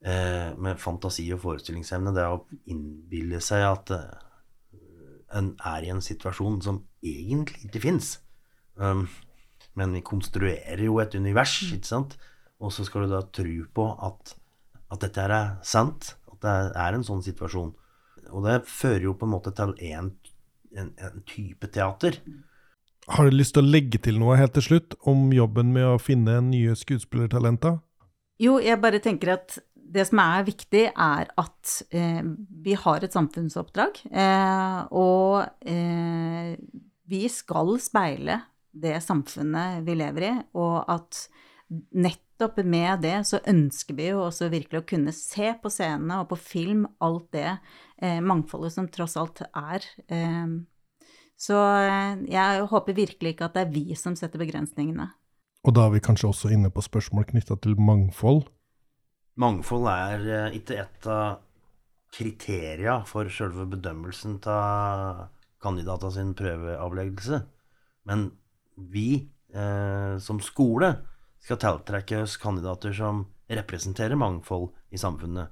eh, 0.03 0.53
Med 0.59 0.81
fantasi 0.83 1.29
og 1.33 1.41
forestillingsevne. 1.45 2.13
Det 2.13 2.27
å 2.29 2.43
innbille 2.73 3.41
seg 3.45 3.65
at 3.69 3.95
eh, 3.97 4.29
en 5.39 5.55
er 5.65 5.87
i 5.87 5.93
en 5.95 6.03
situasjon 6.05 6.61
som 6.65 6.83
egentlig 7.03 7.69
ikke 7.69 7.85
fins. 7.87 8.17
Um, 8.77 9.07
men 9.79 9.95
vi 9.97 10.05
konstruerer 10.05 10.85
jo 10.85 10.99
et 11.01 11.15
univers, 11.17 11.55
ikke 11.73 11.89
sant? 11.89 12.19
Og 12.61 12.73
så 12.75 12.85
skal 12.87 13.07
du 13.07 13.15
da 13.15 13.23
tro 13.25 13.55
på 13.75 13.87
at, 14.09 14.35
at 14.93 15.07
dette 15.07 15.25
her 15.25 15.33
er 15.37 15.55
sant. 15.67 16.15
At 16.29 16.43
det 16.45 16.57
er 16.85 16.99
en 16.99 17.07
sånn 17.07 17.25
situasjon. 17.25 17.73
Og 18.33 18.45
det 18.47 18.63
fører 18.69 19.09
jo 19.09 19.17
på 19.19 19.27
en 19.29 19.35
måte 19.35 19.55
til 19.57 19.75
en, 19.93 20.13
en, 20.79 20.93
en 20.99 21.23
type 21.29 21.69
teater. 21.75 22.19
Har 23.11 23.27
du 23.27 23.35
lyst 23.35 23.57
til 23.57 23.65
å 23.65 23.73
legge 23.73 23.99
til 24.03 24.21
noe 24.23 24.39
helt 24.39 24.55
til 24.57 24.67
slutt 24.69 24.95
om 25.11 25.31
jobben 25.35 25.73
med 25.75 25.89
å 25.89 26.01
finne 26.03 26.39
nye 26.47 26.77
skuespillertalenter? 26.79 27.81
Jo, 28.43 28.57
jeg 28.63 28.79
bare 28.83 29.03
tenker 29.03 29.35
at 29.37 29.59
det 29.93 30.07
som 30.09 30.23
er 30.23 30.47
viktig, 30.47 30.87
er 30.89 31.29
at 31.39 31.75
eh, 31.93 32.23
vi 32.65 32.77
har 32.79 33.05
et 33.05 33.13
samfunnsoppdrag. 33.13 34.01
Eh, 34.09 34.79
og 34.97 35.67
eh, 35.69 36.55
vi 37.13 37.23
skal 37.29 37.75
speile 37.83 38.39
det 38.73 38.97
samfunnet 39.05 39.83
vi 39.85 39.99
lever 40.01 40.29
i, 40.31 40.33
og 40.57 40.79
at 40.95 41.27
nettopp 41.95 42.59
med 42.67 43.03
det 43.05 43.17
så 43.29 43.41
ønsker 43.49 43.97
vi 43.99 44.11
jo 44.11 44.25
også 44.27 44.51
virkelig 44.53 44.83
å 44.83 44.89
kunne 44.89 45.15
se 45.17 45.53
på 45.63 45.71
scenene 45.73 46.21
og 46.23 46.31
på 46.33 46.39
film 46.41 46.85
alt 47.05 47.31
det 47.37 47.49
eh, 47.49 48.21
mangfoldet 48.25 48.75
som 48.75 48.91
tross 48.93 49.17
alt 49.21 49.45
er. 49.47 49.87
Eh, 50.09 50.55
så 51.39 51.59
eh, 51.83 52.25
jeg 52.31 52.67
håper 52.71 52.99
virkelig 52.99 53.35
ikke 53.35 53.49
at 53.49 53.57
det 53.57 53.67
er 53.67 53.75
vi 53.75 53.99
som 53.99 54.17
setter 54.19 54.43
begrensningene. 54.43 55.09
Og 55.63 55.77
da 55.77 55.87
er 55.87 55.95
vi 55.95 56.03
kanskje 56.03 56.33
også 56.33 56.51
inne 56.55 56.73
på 56.75 56.83
spørsmål 56.83 57.29
knytta 57.31 57.57
til 57.63 57.79
mangfold. 57.79 58.45
Mangfold 59.41 59.89
er 59.91 60.27
eh, 60.27 60.59
ikke 60.59 60.81
et 60.83 61.09
av 61.11 61.41
kriteria 62.13 62.99
for 63.09 63.31
selve 63.33 63.65
bedømmelsen 63.73 64.37
av 64.53 65.29
kandidata 65.63 66.11
sin 66.13 66.35
prøveavleggelse. 66.37 67.39
Men 68.11 68.27
vi 68.77 69.07
eh, 69.55 70.19
som 70.21 70.43
skole 70.43 70.93
skal 71.43 71.59
tiltrekke 71.59 72.23
oss 72.23 72.37
kandidater 72.39 72.95
som 72.95 73.27
representerer 73.51 74.19
mangfold 74.19 74.71
i 74.95 75.01
samfunnet. 75.01 75.51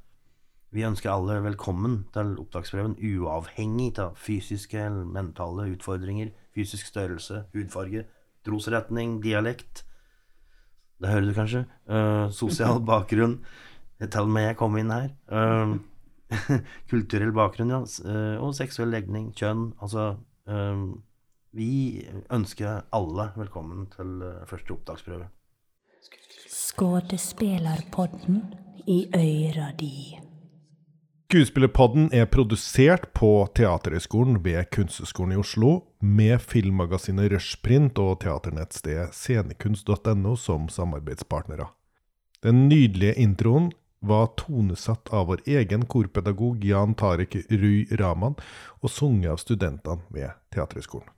Vi 0.70 0.84
ønsker 0.86 1.10
alle 1.10 1.40
velkommen 1.42 2.04
til 2.14 2.36
opptaksprøven, 2.38 2.94
uavhengig 3.02 3.96
av 3.98 4.14
fysiske 4.14 4.78
eller 4.78 5.08
mentale 5.16 5.66
utfordringer, 5.72 6.30
fysisk 6.54 6.86
størrelse, 6.92 7.42
hudfarge, 7.56 8.04
trosretning, 8.46 9.18
dialekt 9.22 9.84
Det 11.00 11.08
hører 11.08 11.26
du 11.26 11.34
kanskje? 11.34 11.64
Uh, 11.88 12.28
sosial 12.30 12.78
bakgrunn. 12.92 13.38
Til 14.00 14.20
og 14.20 14.30
med 14.30 14.50
jeg 14.50 14.58
kom 14.60 14.76
inn 14.76 14.92
her. 14.92 15.10
Uh, 15.32 15.80
kulturell 16.92 17.32
bakgrunn, 17.34 17.72
ja. 17.72 17.82
Uh, 18.04 18.36
og 18.44 18.54
seksuell 18.54 18.92
legning, 18.92 19.32
kjønn. 19.34 19.72
Altså 19.80 20.12
Vi 21.56 21.72
ønsker 22.30 22.84
alle 22.94 23.30
velkommen 23.36 23.88
til 23.96 24.22
første 24.46 24.76
opptaksprøve. 24.76 25.30
Skådespelarpodden 26.70 28.54
i 28.86 29.08
øyra 29.14 29.72
di. 29.80 30.18
Skuespillerpodden 31.30 32.10
er 32.12 32.24
produsert 32.24 33.08
på 33.14 33.48
Teaterhøgskolen 33.54 34.38
ved 34.44 34.70
Kunsthøgskolen 34.70 35.32
i 35.32 35.40
Oslo, 35.40 35.72
med 36.00 36.38
filmmagasinet 36.38 37.32
Rushprint 37.32 37.98
og 37.98 38.20
teaternettstedet 38.22 39.10
scenekunst.no 39.14 40.36
som 40.36 40.68
samarbeidspartnere. 40.68 41.66
Den 42.42 42.68
nydelige 42.68 43.18
introen 43.18 43.72
var 44.00 44.30
tonesatt 44.38 45.10
av 45.12 45.26
vår 45.32 45.42
egen 45.46 45.86
korpedagog 45.90 46.64
Jan 46.64 46.94
Tarek 46.94 47.34
Ruy 47.50 47.88
Raman 47.98 48.38
og 48.80 48.90
sunget 48.90 49.34
av 49.34 49.42
studentene 49.42 50.06
ved 50.14 50.38
Teaterhøgskolen. 50.54 51.10